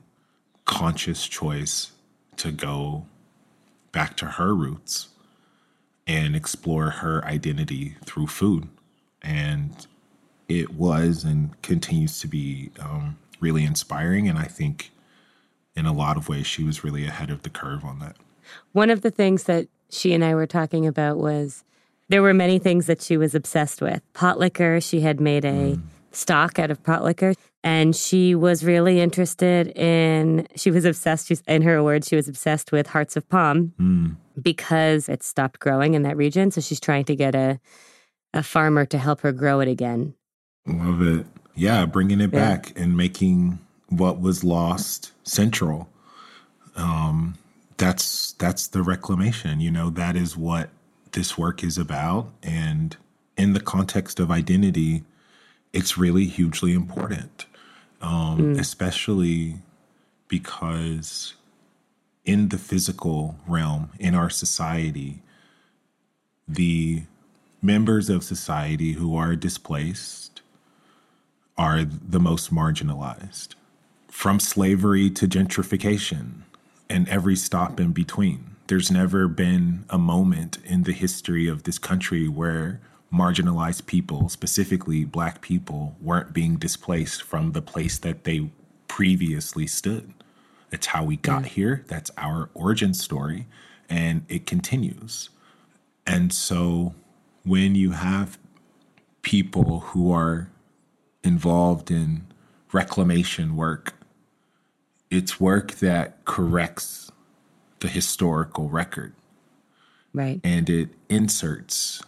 conscious 0.66 1.28
choice 1.28 1.92
to 2.38 2.52
go 2.52 3.06
back 3.92 4.16
to 4.18 4.26
her 4.26 4.54
roots 4.56 5.10
and 6.06 6.36
explore 6.36 6.90
her 6.90 7.24
identity 7.26 7.96
through 8.06 8.28
food. 8.28 8.68
And 9.22 9.88
it 10.48 10.74
was 10.74 11.24
and 11.24 11.60
continues 11.62 12.20
to 12.20 12.28
be 12.28 12.72
um, 12.80 13.18
really 13.40 13.64
inspiring. 13.64 14.28
And 14.28 14.38
I 14.38 14.46
think 14.46 14.92
in 15.76 15.86
a 15.86 15.94
lot 15.94 16.18
of 16.18 16.30
ways, 16.30 16.46
she 16.46 16.64
was 16.64 16.84
really 16.84 17.06
ahead 17.06 17.30
of 17.30 17.44
the 17.44 17.50
curve 17.50 17.84
on 17.84 18.00
that. 18.00 18.18
One 18.74 18.90
of 18.90 19.02
the 19.02 19.12
things 19.12 19.44
that 19.46 19.68
she 19.90 20.14
and 20.14 20.24
I 20.24 20.36
were 20.36 20.48
talking 20.48 20.86
about 20.86 21.18
was 21.18 21.64
there 22.10 22.22
were 22.22 22.34
many 22.34 22.60
things 22.60 22.86
that 22.88 23.02
she 23.02 23.18
was 23.18 23.34
obsessed 23.34 23.82
with. 23.82 24.02
Pot 24.14 24.38
liquor, 24.38 24.82
she 24.82 25.02
had 25.02 25.20
made 25.20 25.46
a 25.46 25.78
mm. 25.78 25.82
Stock 26.14 26.60
out 26.60 26.72
of 26.72 26.82
pot 26.84 27.04
liquor. 27.04 27.34
And 27.64 27.96
she 27.96 28.36
was 28.36 28.64
really 28.64 29.00
interested 29.00 29.68
in, 29.78 30.48
she 30.56 30.70
was 30.70 30.86
obsessed, 30.86 31.32
in 31.48 31.62
her 31.62 31.82
words, 31.84 32.08
she 32.08 32.16
was 32.16 32.28
obsessed 32.28 32.72
with 32.72 32.88
Hearts 32.88 33.16
of 33.16 33.28
Palm 33.30 33.74
mm. 33.80 34.16
because 34.42 35.08
it 35.08 35.24
stopped 35.24 35.60
growing 35.60 35.94
in 35.94 36.04
that 36.04 36.18
region. 36.18 36.52
So 36.52 36.62
she's 36.62 36.80
trying 36.80 37.06
to 37.06 37.16
get 37.16 37.36
a, 37.36 37.60
a 38.34 38.44
farmer 38.44 38.86
to 38.88 38.98
help 38.98 39.22
her 39.22 39.32
grow 39.32 39.60
it 39.62 39.68
again. 39.68 40.14
Love 40.66 41.02
it. 41.02 41.26
Yeah, 41.56 41.86
bringing 41.86 42.20
it 42.20 42.34
yeah. 42.34 42.40
back 42.40 42.78
and 42.78 42.98
making 42.98 43.60
what 43.90 44.20
was 44.20 44.44
lost 44.44 45.12
central. 45.24 45.88
Um, 46.76 47.38
that's 47.78 48.34
that's 48.34 48.68
the 48.68 48.82
reclamation. 48.82 49.60
You 49.60 49.72
know, 49.72 49.90
that 49.92 50.16
is 50.16 50.36
what 50.36 50.70
this 51.12 51.38
work 51.38 51.64
is 51.64 51.78
about, 51.78 52.32
and 52.42 52.98
in 53.38 53.54
the 53.54 53.60
context 53.60 54.20
of 54.20 54.32
identity, 54.32 55.04
it's 55.74 55.98
really 55.98 56.26
hugely 56.26 56.74
important, 56.74 57.46
um, 58.02 58.38
mm. 58.38 58.60
especially 58.60 59.56
because 60.28 61.34
in 62.24 62.50
the 62.50 62.58
physical 62.58 63.36
realm 63.48 63.90
in 64.00 64.16
our 64.16 64.30
society, 64.30 65.22
the 66.48 67.04
members 67.62 68.10
of 68.10 68.24
society 68.24 68.94
who 68.94 69.16
are 69.16 69.36
displaced 69.36 70.42
are 71.58 71.84
the 71.84 72.20
most 72.20 72.54
marginalized. 72.54 73.56
From 74.10 74.40
slavery 74.40 75.10
to 75.10 75.28
gentrification 75.28 76.44
and 76.90 77.08
every 77.10 77.36
stop 77.36 77.80
in 77.80 77.92
between. 77.92 78.56
There's 78.68 78.92
never 78.92 79.28
been 79.28 79.86
a 79.90 79.98
moment 79.98 80.58
in 80.64 80.84
the 80.84 80.94
history 80.94 81.48
of 81.48 81.64
this 81.64 81.80
country 81.80 82.28
where 82.28 82.80
marginalized 83.14 83.86
people, 83.86 84.30
specifically 84.30 85.06
black 85.06 85.42
people, 85.42 85.96
weren't 86.02 86.34
being 86.34 86.56
displaced 86.56 87.22
from 87.22 87.52
the 87.52 87.62
place 87.62 87.98
that 88.00 88.24
they 88.24 88.50
previously 88.88 89.68
stood. 89.68 90.14
It's 90.72 90.88
how 90.88 91.04
we 91.04 91.18
got 91.18 91.44
mm. 91.44 91.48
here. 91.48 91.86
That's 91.88 92.12
our 92.18 92.50
origin 92.54 92.94
story. 92.94 93.48
And 93.90 94.26
it 94.28 94.48
continues. 94.48 95.30
And 96.08 96.34
so 96.34 96.96
when 97.44 97.76
you 97.76 97.92
have 97.92 98.38
people 99.22 99.80
who 99.80 100.12
are 100.12 100.50
involved 101.24 101.90
in 101.90 102.26
reclamation 102.72 103.56
work. 103.56 103.94
It's 105.10 105.40
work 105.40 105.74
that 105.76 106.24
corrects 106.26 107.12
the 107.80 107.88
historical 107.88 108.70
record. 108.70 109.14
Right. 110.14 110.40
And 110.44 110.70
it 110.70 110.90
inserts 111.10 112.02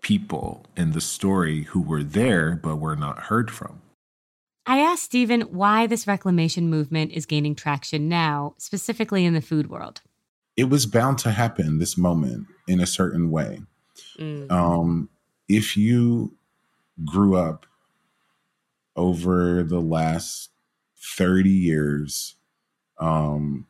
people 0.00 0.66
in 0.76 0.92
the 0.92 1.00
story 1.00 1.62
who 1.64 1.80
were 1.80 2.02
there 2.02 2.58
but 2.62 2.76
were 2.76 2.96
not 2.96 3.24
heard 3.24 3.50
from. 3.50 3.82
I 4.66 4.78
asked 4.78 5.04
Stephen 5.04 5.42
why 5.42 5.86
this 5.86 6.06
reclamation 6.06 6.68
movement 6.68 7.12
is 7.12 7.26
gaining 7.26 7.54
traction 7.54 8.08
now, 8.08 8.54
specifically 8.58 9.24
in 9.24 9.34
the 9.34 9.40
food 9.40 9.68
world. 9.68 10.00
It 10.56 10.68
was 10.68 10.86
bound 10.86 11.18
to 11.18 11.30
happen 11.30 11.78
this 11.78 11.96
moment 11.96 12.46
in 12.68 12.80
a 12.80 12.86
certain 12.86 13.30
way. 13.30 13.60
Mm. 14.18 14.50
Um, 14.50 15.08
if 15.48 15.76
you 15.76 16.36
grew 17.04 17.36
up 17.36 17.66
over 18.94 19.62
the 19.62 19.80
last 19.80 20.50
30 21.16 21.50
years, 21.50 22.34
um, 22.98 23.66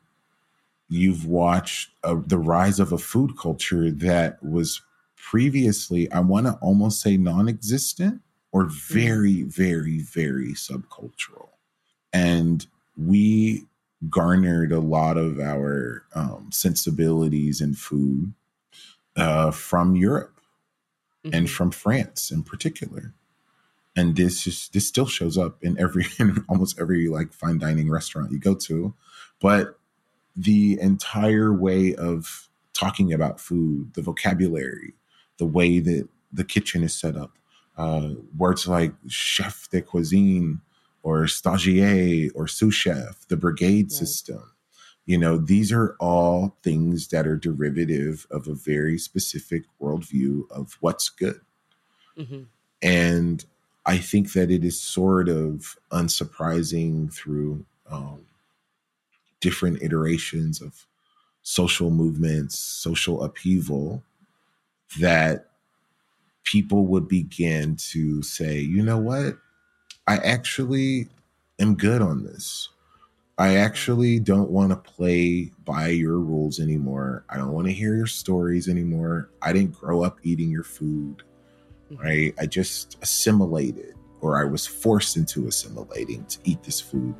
you've 0.89 1.25
watched 1.25 1.91
uh, 2.03 2.17
the 2.27 2.37
rise 2.37 2.79
of 2.79 2.91
a 2.91 2.97
food 2.97 3.37
culture 3.37 3.89
that 3.89 4.43
was 4.43 4.81
previously, 5.29 6.11
I 6.11 6.19
want 6.19 6.47
to 6.47 6.53
almost 6.61 7.01
say 7.01 7.17
non 7.17 7.47
existent 7.47 8.21
or 8.51 8.65
mm-hmm. 8.65 8.93
very, 8.93 9.41
very, 9.43 9.99
very 9.99 10.53
subcultural. 10.53 11.49
And 12.11 12.65
we 12.97 13.65
garnered 14.09 14.71
a 14.71 14.79
lot 14.79 15.17
of 15.17 15.39
our 15.39 16.03
um, 16.15 16.49
sensibilities 16.51 17.61
in 17.61 17.75
food 17.75 18.33
uh, 19.15 19.51
from 19.51 19.95
Europe 19.95 20.41
mm-hmm. 21.23 21.35
and 21.35 21.49
from 21.49 21.71
France 21.71 22.31
in 22.31 22.43
particular 22.43 23.13
and 23.95 24.15
this 24.15 24.43
just 24.43 24.73
this 24.73 24.87
still 24.87 25.05
shows 25.05 25.37
up 25.37 25.61
in 25.61 25.79
every 25.79 26.05
in 26.19 26.43
almost 26.49 26.79
every 26.79 27.07
like 27.07 27.33
fine 27.33 27.57
dining 27.57 27.89
restaurant 27.89 28.31
you 28.31 28.39
go 28.39 28.55
to 28.55 28.93
but 29.39 29.77
the 30.35 30.79
entire 30.79 31.53
way 31.53 31.93
of 31.95 32.49
talking 32.73 33.11
about 33.13 33.39
food 33.39 33.93
the 33.93 34.01
vocabulary 34.01 34.93
the 35.37 35.45
way 35.45 35.79
that 35.79 36.07
the 36.31 36.43
kitchen 36.43 36.83
is 36.83 36.93
set 36.93 37.15
up 37.15 37.31
uh, 37.77 38.09
words 38.37 38.67
like 38.67 38.93
chef 39.07 39.69
de 39.69 39.81
cuisine 39.81 40.61
or 41.03 41.23
stagiaire 41.23 42.29
or 42.35 42.47
sous 42.47 42.73
chef 42.73 43.27
the 43.27 43.37
brigade 43.37 43.85
right. 43.85 43.91
system 43.91 44.53
you 45.05 45.17
know 45.17 45.37
these 45.37 45.71
are 45.71 45.95
all 45.99 46.55
things 46.63 47.07
that 47.07 47.25
are 47.25 47.37
derivative 47.37 48.27
of 48.31 48.47
a 48.47 48.53
very 48.53 48.97
specific 48.97 49.63
worldview 49.81 50.43
of 50.51 50.77
what's 50.79 51.09
good 51.09 51.41
mm-hmm. 52.17 52.43
and 52.81 53.45
I 53.85 53.97
think 53.97 54.33
that 54.33 54.51
it 54.51 54.63
is 54.63 54.79
sort 54.79 55.27
of 55.27 55.77
unsurprising 55.91 57.13
through 57.13 57.65
um, 57.89 58.25
different 59.39 59.81
iterations 59.81 60.61
of 60.61 60.85
social 61.41 61.89
movements, 61.89 62.57
social 62.59 63.23
upheaval, 63.23 64.03
that 64.99 65.47
people 66.43 66.85
would 66.87 67.07
begin 67.07 67.75
to 67.77 68.21
say, 68.23 68.59
you 68.59 68.83
know 68.83 68.97
what? 68.97 69.37
I 70.07 70.17
actually 70.17 71.07
am 71.59 71.75
good 71.75 72.01
on 72.01 72.23
this. 72.23 72.69
I 73.37 73.55
actually 73.55 74.19
don't 74.19 74.51
want 74.51 74.69
to 74.71 74.75
play 74.75 75.51
by 75.65 75.87
your 75.87 76.19
rules 76.19 76.59
anymore. 76.59 77.25
I 77.29 77.37
don't 77.37 77.53
want 77.53 77.67
to 77.67 77.73
hear 77.73 77.95
your 77.95 78.07
stories 78.07 78.67
anymore. 78.67 79.29
I 79.41 79.53
didn't 79.53 79.73
grow 79.73 80.03
up 80.03 80.19
eating 80.23 80.51
your 80.51 80.63
food, 80.63 81.23
mm-hmm. 81.91 82.03
right? 82.03 82.33
I 82.39 82.45
just 82.45 82.97
assimilated 83.01 83.95
or 84.19 84.39
I 84.39 84.45
was 84.45 84.67
forced 84.67 85.17
into 85.17 85.47
assimilating 85.47 86.23
to 86.25 86.39
eat 86.43 86.61
this 86.63 86.79
food. 86.79 87.15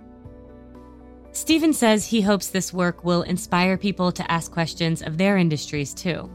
Stephen 1.31 1.73
says 1.73 2.05
he 2.05 2.21
hopes 2.21 2.49
this 2.49 2.73
work 2.73 3.03
will 3.03 3.23
inspire 3.23 3.77
people 3.77 4.11
to 4.11 4.31
ask 4.31 4.51
questions 4.51 5.01
of 5.01 5.17
their 5.17 5.37
industries 5.37 5.93
too, 5.93 6.29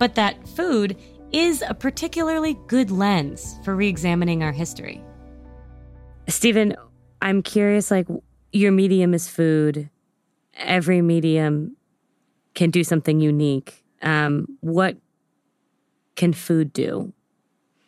but 0.00 0.16
that 0.16 0.48
food 0.48 0.96
is 1.30 1.62
a 1.68 1.74
particularly 1.74 2.58
good 2.66 2.90
lens 2.90 3.60
for 3.62 3.76
re-examining 3.76 4.42
our 4.42 4.50
history. 4.50 5.04
Stephen, 6.26 6.74
I'm 7.22 7.42
curious 7.42 7.90
like 7.90 8.08
your 8.50 8.72
medium 8.72 9.14
is 9.14 9.28
food. 9.28 9.90
Every 10.54 11.02
medium 11.02 11.76
can 12.54 12.70
do 12.70 12.82
something 12.82 13.20
unique. 13.20 13.84
Um, 14.02 14.58
what 14.60 14.96
can 16.16 16.32
food 16.32 16.72
do? 16.72 17.12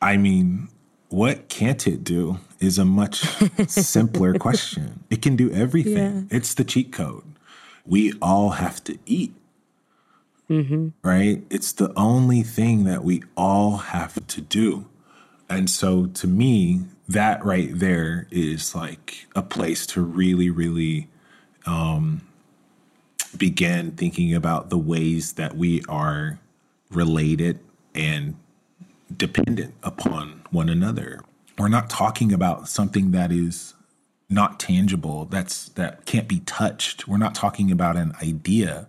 I 0.00 0.18
mean, 0.18 0.68
what 1.08 1.48
can't 1.48 1.86
it 1.86 2.04
do 2.04 2.38
is 2.60 2.78
a 2.78 2.84
much 2.84 3.20
simpler 3.68 4.34
question. 4.34 5.04
It 5.10 5.22
can 5.22 5.34
do 5.34 5.50
everything. 5.50 6.28
Yeah. 6.30 6.36
It's 6.36 6.54
the 6.54 6.64
cheat 6.64 6.92
code. 6.92 7.24
We 7.86 8.12
all 8.20 8.50
have 8.50 8.84
to 8.84 8.98
eat. 9.06 9.34
Mm-hmm. 10.52 10.88
Right? 11.02 11.44
It's 11.50 11.72
the 11.72 11.92
only 11.96 12.42
thing 12.42 12.84
that 12.84 13.04
we 13.04 13.22
all 13.36 13.78
have 13.78 14.26
to 14.26 14.40
do. 14.40 14.86
And 15.48 15.68
so 15.68 16.06
to 16.06 16.26
me, 16.26 16.82
that 17.08 17.44
right 17.44 17.70
there 17.72 18.26
is 18.30 18.74
like 18.74 19.26
a 19.34 19.42
place 19.42 19.86
to 19.86 20.02
really, 20.02 20.50
really 20.50 21.08
um, 21.66 22.22
begin 23.36 23.92
thinking 23.92 24.34
about 24.34 24.70
the 24.70 24.78
ways 24.78 25.34
that 25.34 25.56
we 25.56 25.82
are 25.88 26.38
related 26.90 27.60
and 27.94 28.36
dependent 29.14 29.74
upon 29.82 30.42
one 30.50 30.68
another. 30.68 31.20
We're 31.58 31.68
not 31.68 31.90
talking 31.90 32.32
about 32.32 32.68
something 32.68 33.10
that 33.12 33.30
is 33.30 33.74
not 34.28 34.58
tangible, 34.58 35.26
that's 35.26 35.68
that 35.70 36.06
can't 36.06 36.26
be 36.26 36.40
touched. 36.40 37.06
We're 37.06 37.18
not 37.18 37.34
talking 37.34 37.70
about 37.70 37.96
an 37.96 38.14
idea. 38.22 38.88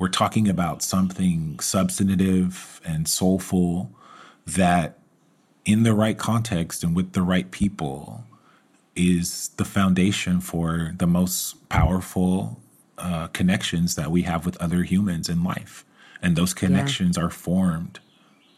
We're 0.00 0.08
talking 0.08 0.48
about 0.48 0.82
something 0.82 1.60
substantive 1.60 2.80
and 2.86 3.06
soulful 3.06 3.90
that 4.46 4.98
in 5.66 5.82
the 5.82 5.92
right 5.92 6.16
context 6.16 6.82
and 6.82 6.96
with 6.96 7.12
the 7.12 7.20
right 7.20 7.50
people 7.50 8.24
is 8.96 9.50
the 9.58 9.64
foundation 9.66 10.40
for 10.40 10.94
the 10.96 11.06
most 11.06 11.68
powerful 11.68 12.62
uh, 12.96 13.26
connections 13.26 13.94
that 13.96 14.10
we 14.10 14.22
have 14.22 14.46
with 14.46 14.56
other 14.56 14.84
humans 14.84 15.28
in 15.28 15.44
life. 15.44 15.84
And 16.22 16.34
those 16.34 16.54
connections 16.54 17.18
yeah. 17.18 17.24
are 17.24 17.30
formed 17.30 18.00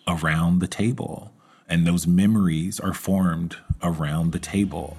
around 0.06 0.60
the 0.60 0.68
table, 0.68 1.32
and 1.68 1.84
those 1.84 2.06
memories 2.06 2.78
are 2.78 2.94
formed 2.94 3.56
around 3.82 4.30
the 4.30 4.38
table. 4.38 4.96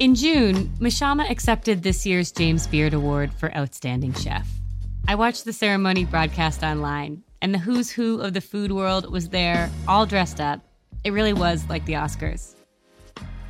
In 0.00 0.14
June, 0.14 0.72
Mashama 0.78 1.30
accepted 1.30 1.82
this 1.82 2.06
year's 2.06 2.32
James 2.32 2.66
Beard 2.66 2.94
Award 2.94 3.34
for 3.34 3.54
Outstanding 3.54 4.14
Chef. 4.14 4.48
I 5.06 5.14
watched 5.14 5.44
the 5.44 5.52
ceremony 5.52 6.06
broadcast 6.06 6.62
online, 6.62 7.22
and 7.42 7.52
the 7.52 7.58
who's 7.58 7.90
who 7.90 8.18
of 8.22 8.32
the 8.32 8.40
food 8.40 8.72
world 8.72 9.12
was 9.12 9.28
there, 9.28 9.68
all 9.86 10.06
dressed 10.06 10.40
up. 10.40 10.62
It 11.04 11.12
really 11.12 11.34
was 11.34 11.68
like 11.68 11.84
the 11.84 11.92
Oscars. 11.92 12.54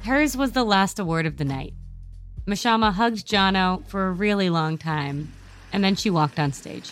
Hers 0.03 0.37
was 0.37 0.51
the 0.51 0.65
last 0.65 0.99
award 0.99 1.25
of 1.25 1.37
the 1.37 1.45
night. 1.45 1.73
Mashama 2.49 2.95
hugged 2.95 3.29
Johno 3.29 3.87
for 3.87 4.09
a 4.09 4.13
really 4.13 4.51
long 4.51 4.77
time, 4.77 5.33
and 5.73 5.85
then 5.85 5.95
she 5.95 6.11
walked 6.11 6.41
on 6.41 6.53
stage. 6.53 6.91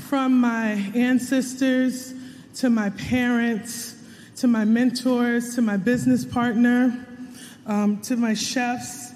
From 0.00 0.38
my 0.38 0.72
ancestors 0.94 2.12
to 2.56 2.68
my 2.68 2.90
parents 2.90 3.96
to 4.36 4.46
my 4.46 4.66
mentors 4.66 5.54
to 5.54 5.62
my 5.62 5.78
business 5.78 6.26
partner 6.26 7.06
um, 7.70 8.00
to 8.00 8.16
my 8.16 8.34
chefs, 8.34 9.12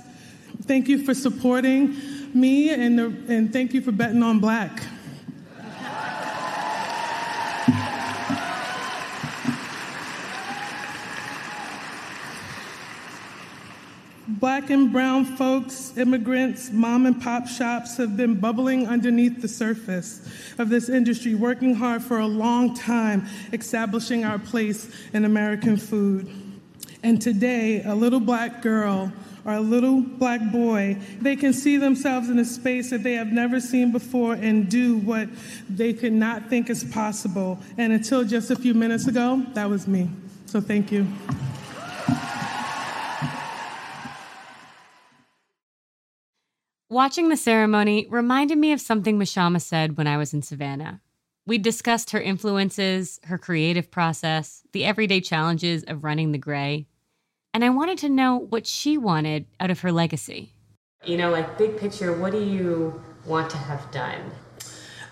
thank 0.63 0.89
you 0.89 1.05
for 1.05 1.13
supporting 1.13 1.97
me 2.33 2.71
and, 2.71 2.99
the, 2.99 3.07
and 3.29 3.53
thank 3.53 3.75
you 3.75 3.81
for 3.81 3.91
betting 3.91 4.23
on 4.23 4.39
black. 4.39 4.81
Black 14.27 14.71
and 14.71 14.93
brown 14.93 15.25
folks, 15.25 15.97
immigrants, 15.97 16.71
mom 16.71 17.07
and 17.07 17.21
pop 17.21 17.49
shops 17.49 17.97
have 17.97 18.17
been 18.17 18.39
bubbling 18.39 18.87
underneath 18.87 19.43
the 19.43 19.49
surface 19.49 20.29
of 20.59 20.69
this 20.69 20.89
industry, 20.89 21.35
working 21.35 21.75
hard 21.75 22.03
for 22.03 22.19
a 22.19 22.27
long 22.27 22.75
time, 22.75 23.27
establishing 23.53 24.25
our 24.25 24.39
place 24.39 24.95
in 25.13 25.25
American 25.25 25.77
food. 25.77 26.44
And 27.05 27.21
today, 27.21 27.83
a 27.85 27.95
little 27.95 28.19
black 28.19 28.63
girl 28.63 29.13
or 29.45 29.53
a 29.53 29.61
little 29.61 30.01
black 30.01 30.41
boy, 30.51 30.97
they 31.21 31.37
can 31.37 31.53
see 31.53 31.77
themselves 31.77 32.31
in 32.31 32.39
a 32.39 32.47
space 32.47 32.89
that 32.89 33.03
they 33.03 33.13
have 33.13 33.27
never 33.27 33.61
seen 33.61 33.93
before 33.93 34.33
and 34.33 34.71
do 34.71 34.97
what 34.97 35.29
they 35.69 35.93
could 35.93 36.15
not 36.15 36.49
think 36.49 36.71
is 36.71 36.83
possible. 36.83 37.59
And 37.77 37.93
until 37.93 38.25
just 38.25 38.51
a 38.51 38.57
few 38.57 38.73
minutes 38.73 39.07
ago, 39.07 39.45
that 39.53 39.69
was 39.69 39.87
me. 39.87 40.09
So 40.47 40.63
thank 40.63 40.91
you. 40.91 41.07
Watching 46.89 47.29
the 47.29 47.37
ceremony 47.37 48.07
reminded 48.09 48.57
me 48.57 48.73
of 48.73 48.81
something 48.81 49.19
Mashama 49.19 49.61
said 49.61 49.99
when 49.99 50.07
I 50.07 50.17
was 50.17 50.33
in 50.33 50.41
Savannah. 50.41 51.03
We 51.47 51.59
discussed 51.59 52.13
her 52.13 52.21
influences, 52.23 53.21
her 53.25 53.37
creative 53.37 53.91
process, 53.91 54.63
the 54.73 54.87
everyday 54.87 55.21
challenges 55.21 55.85
of 55.87 56.03
running 56.03 56.33
the 56.33 56.39
Grey, 56.39 56.87
and 57.55 57.65
I 57.65 57.71
wanted 57.71 57.99
to 57.99 58.09
know 58.09 58.37
what 58.37 58.67
she 58.67 58.99
wanted 58.99 59.47
out 59.61 59.71
of 59.71 59.81
her 59.81 59.93
legacy. 59.93 60.51
You 61.05 61.17
know, 61.17 61.31
like 61.31 61.57
big 61.57 61.79
picture, 61.79 62.13
what 62.13 62.33
do 62.33 62.43
you 62.43 63.01
want 63.25 63.49
to 63.51 63.57
have 63.57 63.91
done? 63.93 64.33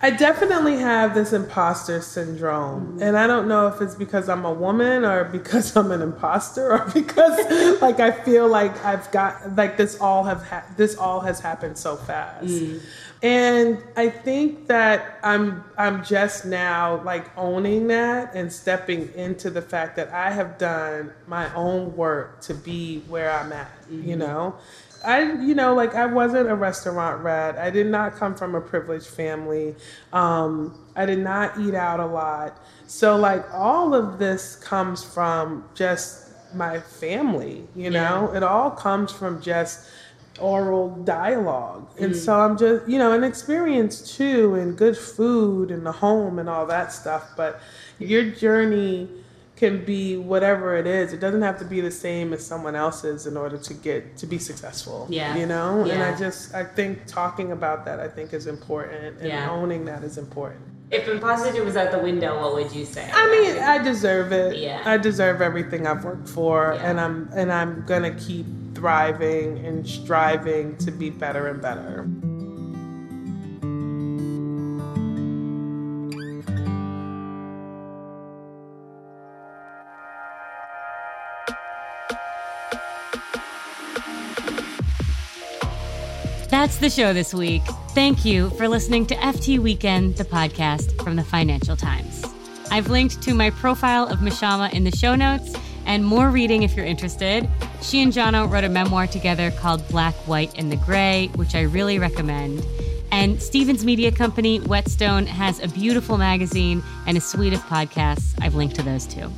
I 0.04 0.10
definitely 0.10 0.78
have 0.78 1.14
this 1.14 1.32
imposter 1.32 2.00
syndrome. 2.02 2.98
And 3.00 3.16
I 3.16 3.28
don't 3.28 3.46
know 3.46 3.68
if 3.68 3.80
it's 3.80 3.94
because 3.94 4.28
I'm 4.28 4.44
a 4.44 4.52
woman 4.52 5.04
or 5.04 5.24
because 5.24 5.76
I'm 5.76 5.92
an 5.92 6.02
imposter 6.02 6.72
or 6.72 6.90
because 6.92 7.80
like 7.80 8.00
I 8.00 8.10
feel 8.10 8.48
like 8.48 8.84
I've 8.84 9.10
got 9.12 9.54
like 9.54 9.76
this 9.76 10.00
all 10.00 10.24
have 10.24 10.42
ha- 10.42 10.66
this 10.76 10.96
all 10.96 11.20
has 11.20 11.38
happened 11.38 11.78
so 11.78 11.96
fast. 11.96 12.46
Mm. 12.46 12.80
And 13.22 13.78
I 13.96 14.10
think 14.10 14.66
that 14.66 15.20
I'm 15.22 15.62
I'm 15.78 16.04
just 16.04 16.44
now 16.44 17.00
like 17.04 17.30
owning 17.38 17.86
that 17.86 18.34
and 18.34 18.52
stepping 18.52 19.14
into 19.14 19.50
the 19.50 19.62
fact 19.62 19.94
that 19.96 20.12
I 20.12 20.32
have 20.32 20.58
done 20.58 21.12
my 21.28 21.54
own 21.54 21.94
work 21.96 22.40
to 22.42 22.54
be 22.54 23.04
where 23.06 23.30
I'm 23.30 23.52
at, 23.52 23.82
mm-hmm. 23.82 24.08
you 24.08 24.16
know? 24.16 24.56
I, 25.04 25.32
you 25.42 25.54
know, 25.54 25.74
like 25.74 25.94
I 25.94 26.06
wasn't 26.06 26.48
a 26.48 26.54
restaurant 26.54 27.22
rat. 27.22 27.58
I 27.58 27.70
did 27.70 27.86
not 27.86 28.16
come 28.16 28.34
from 28.34 28.54
a 28.54 28.60
privileged 28.60 29.06
family. 29.06 29.74
Um, 30.12 30.78
I 30.96 31.06
did 31.06 31.18
not 31.18 31.58
eat 31.58 31.74
out 31.74 32.00
a 32.00 32.06
lot. 32.06 32.58
So, 32.86 33.16
like, 33.16 33.44
all 33.54 33.94
of 33.94 34.18
this 34.18 34.56
comes 34.56 35.02
from 35.02 35.64
just 35.74 36.28
my 36.54 36.80
family, 36.80 37.66
you 37.74 37.90
know? 37.90 38.28
Yeah. 38.30 38.36
It 38.36 38.42
all 38.42 38.70
comes 38.70 39.10
from 39.10 39.40
just 39.40 39.88
oral 40.38 40.90
dialogue. 41.04 41.88
And 41.98 42.12
mm. 42.12 42.16
so 42.16 42.38
I'm 42.38 42.58
just, 42.58 42.88
you 42.88 42.98
know, 42.98 43.12
an 43.12 43.24
experience 43.24 44.16
too, 44.16 44.54
and 44.54 44.76
good 44.76 44.96
food 44.96 45.70
and 45.70 45.86
the 45.86 45.92
home 45.92 46.38
and 46.38 46.48
all 46.48 46.66
that 46.66 46.92
stuff. 46.92 47.30
But 47.36 47.60
your 47.98 48.24
journey 48.30 49.08
can 49.62 49.84
be 49.84 50.16
whatever 50.16 50.76
it 50.76 50.88
is. 50.88 51.12
It 51.12 51.20
doesn't 51.20 51.42
have 51.42 51.56
to 51.60 51.64
be 51.64 51.80
the 51.80 51.90
same 51.92 52.32
as 52.32 52.44
someone 52.44 52.74
else's 52.74 53.28
in 53.28 53.36
order 53.36 53.56
to 53.56 53.74
get 53.74 54.16
to 54.16 54.26
be 54.26 54.36
successful. 54.36 55.06
Yeah. 55.08 55.36
You 55.36 55.46
know? 55.46 55.84
Yeah. 55.84 55.94
And 55.94 56.02
I 56.02 56.18
just 56.18 56.52
I 56.52 56.64
think 56.64 57.06
talking 57.06 57.52
about 57.52 57.84
that 57.84 58.00
I 58.00 58.08
think 58.08 58.32
is 58.32 58.48
important 58.48 59.18
and 59.18 59.28
yeah. 59.28 59.48
owning 59.48 59.84
that 59.84 60.02
is 60.02 60.18
important. 60.18 60.62
If 60.90 61.06
imposter 61.06 61.64
was 61.64 61.76
out 61.76 61.92
the 61.92 62.00
window, 62.00 62.40
what 62.40 62.54
would 62.54 62.72
you 62.72 62.84
say? 62.84 63.08
I 63.14 63.30
mean, 63.30 63.62
I 63.62 63.78
deserve 63.78 64.32
it. 64.32 64.56
Yeah. 64.56 64.82
I 64.84 64.96
deserve 64.96 65.40
everything 65.40 65.86
I've 65.86 66.04
worked 66.04 66.28
for 66.28 66.74
yeah. 66.74 66.90
and 66.90 66.98
I'm 66.98 67.30
and 67.32 67.52
I'm 67.52 67.86
gonna 67.86 68.16
keep 68.16 68.46
thriving 68.74 69.64
and 69.64 69.88
striving 69.88 70.76
to 70.78 70.90
be 70.90 71.08
better 71.08 71.46
and 71.46 71.62
better. 71.62 72.08
That's 86.62 86.76
the 86.76 86.90
show 86.90 87.12
this 87.12 87.34
week. 87.34 87.64
Thank 87.90 88.24
you 88.24 88.50
for 88.50 88.68
listening 88.68 89.04
to 89.06 89.16
FT 89.16 89.58
Weekend, 89.58 90.14
the 90.14 90.24
podcast 90.24 91.02
from 91.02 91.16
the 91.16 91.24
Financial 91.24 91.74
Times. 91.76 92.24
I've 92.70 92.88
linked 92.88 93.20
to 93.22 93.34
my 93.34 93.50
profile 93.50 94.06
of 94.06 94.20
Mashama 94.20 94.72
in 94.72 94.84
the 94.84 94.92
show 94.92 95.16
notes 95.16 95.56
and 95.86 96.04
more 96.04 96.30
reading 96.30 96.62
if 96.62 96.76
you're 96.76 96.86
interested. 96.86 97.48
She 97.80 98.00
and 98.00 98.12
Johno 98.12 98.48
wrote 98.48 98.62
a 98.62 98.68
memoir 98.68 99.08
together 99.08 99.50
called 99.50 99.86
Black, 99.88 100.14
White, 100.28 100.56
and 100.56 100.70
the 100.70 100.76
Grey, 100.76 101.30
which 101.34 101.56
I 101.56 101.62
really 101.62 101.98
recommend. 101.98 102.64
And 103.10 103.42
Stevens 103.42 103.84
Media 103.84 104.12
Company, 104.12 104.60
Whetstone, 104.60 105.26
has 105.26 105.58
a 105.58 105.66
beautiful 105.66 106.16
magazine 106.16 106.80
and 107.08 107.18
a 107.18 107.20
suite 107.20 107.54
of 107.54 107.60
podcasts. 107.62 108.38
I've 108.40 108.54
linked 108.54 108.76
to 108.76 108.84
those 108.84 109.04
too. 109.04 109.32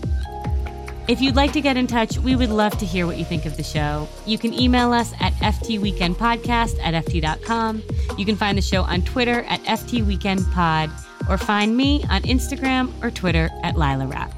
If 1.07 1.21
you'd 1.21 1.37
like 1.37 1.53
to 1.53 1.61
get 1.61 1.77
in 1.77 1.87
touch, 1.87 2.17
we 2.19 2.35
would 2.35 2.49
love 2.49 2.79
to 2.79 2.87
hear 2.87 3.07
what 3.07 3.19
you 3.19 3.27
think 3.27 3.45
of 3.45 3.59
the 3.59 3.63
show. 3.63 4.09
You 4.25 4.39
can 4.39 4.55
email 4.55 4.93
us 4.93 5.13
at 5.21 5.35
ftweekendpodcast 5.35 6.79
at 6.83 7.05
ft.com. 7.05 7.83
You 8.17 8.25
can 8.25 8.37
find 8.37 8.57
the 8.57 8.63
show 8.63 8.83
on 8.83 9.03
Twitter 9.03 9.43
at 9.43 9.63
ftweekendpod 9.65 11.29
or 11.29 11.37
find 11.37 11.77
me 11.77 12.05
on 12.09 12.23
Instagram 12.23 12.91
or 13.03 13.11
Twitter 13.11 13.51
at 13.63 13.77
Lila 13.77 14.07
Rapp. 14.07 14.35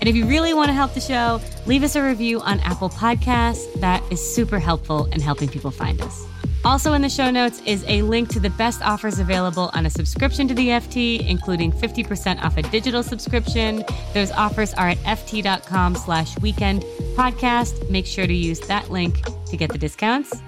And 0.00 0.08
if 0.08 0.14
you 0.14 0.26
really 0.26 0.52
want 0.52 0.68
to 0.68 0.74
help 0.74 0.92
the 0.92 1.00
show, 1.00 1.40
leave 1.64 1.82
us 1.84 1.96
a 1.96 2.02
review 2.02 2.40
on 2.40 2.60
Apple 2.60 2.90
Podcasts. 2.90 3.72
That 3.80 4.02
is 4.12 4.20
super 4.20 4.58
helpful 4.58 5.06
in 5.06 5.20
helping 5.20 5.48
people 5.48 5.70
find 5.70 6.02
us. 6.02 6.26
Also, 6.64 6.92
in 6.92 7.02
the 7.02 7.08
show 7.08 7.28
notes 7.30 7.60
is 7.66 7.84
a 7.88 8.02
link 8.02 8.28
to 8.28 8.38
the 8.38 8.50
best 8.50 8.82
offers 8.82 9.18
available 9.18 9.70
on 9.74 9.84
a 9.84 9.90
subscription 9.90 10.46
to 10.46 10.54
the 10.54 10.68
FT, 10.68 11.26
including 11.26 11.72
50% 11.72 12.40
off 12.40 12.56
a 12.56 12.62
digital 12.62 13.02
subscription. 13.02 13.84
Those 14.14 14.30
offers 14.30 14.72
are 14.74 14.88
at 14.88 14.98
ft.com 14.98 15.96
slash 15.96 16.38
weekend 16.38 16.82
podcast. 17.16 17.90
Make 17.90 18.06
sure 18.06 18.28
to 18.28 18.34
use 18.34 18.60
that 18.60 18.90
link 18.90 19.22
to 19.46 19.56
get 19.56 19.72
the 19.72 19.78
discounts. 19.78 20.40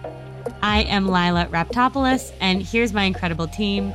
I 0.63 0.83
am 0.83 1.07
Lilah 1.07 1.49
Raptopoulos, 1.49 2.33
and 2.41 2.63
here's 2.63 2.93
my 2.93 3.03
incredible 3.03 3.49
team. 3.49 3.93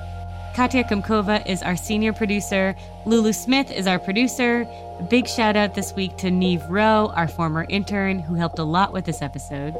Katya 0.55 0.83
Kumkova 0.83 1.47
is 1.47 1.63
our 1.63 1.77
senior 1.77 2.11
producer. 2.11 2.75
Lulu 3.05 3.31
Smith 3.31 3.71
is 3.71 3.87
our 3.87 3.97
producer. 3.97 4.67
Big 5.09 5.25
shout 5.25 5.55
out 5.55 5.73
this 5.73 5.93
week 5.93 6.17
to 6.17 6.29
Neve 6.29 6.63
Rowe, 6.69 7.13
our 7.15 7.29
former 7.29 7.65
intern, 7.69 8.19
who 8.19 8.33
helped 8.33 8.59
a 8.59 8.63
lot 8.63 8.91
with 8.91 9.05
this 9.05 9.21
episode. 9.21 9.73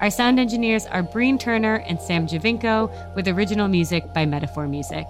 Our 0.00 0.10
sound 0.10 0.40
engineers 0.40 0.86
are 0.86 1.02
Breen 1.02 1.38
Turner 1.38 1.76
and 1.86 2.00
Sam 2.00 2.26
Giovinco, 2.26 3.14
with 3.14 3.28
original 3.28 3.68
music 3.68 4.12
by 4.12 4.26
Metaphor 4.26 4.66
Music. 4.66 5.06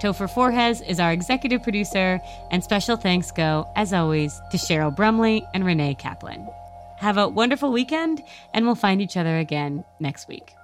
Topher 0.00 0.32
Forhecz 0.32 0.86
is 0.86 1.00
our 1.00 1.12
executive 1.12 1.62
producer, 1.62 2.20
and 2.50 2.62
special 2.62 2.96
thanks 2.96 3.30
go, 3.32 3.70
as 3.76 3.92
always, 3.92 4.40
to 4.50 4.56
Cheryl 4.56 4.94
Brumley 4.94 5.44
and 5.52 5.66
Renee 5.66 5.94
Kaplan. 5.94 6.48
Have 6.98 7.18
a 7.18 7.28
wonderful 7.28 7.72
weekend, 7.72 8.22
and 8.54 8.64
we'll 8.64 8.74
find 8.76 9.02
each 9.02 9.16
other 9.16 9.38
again 9.38 9.84
next 9.98 10.28
week. 10.28 10.54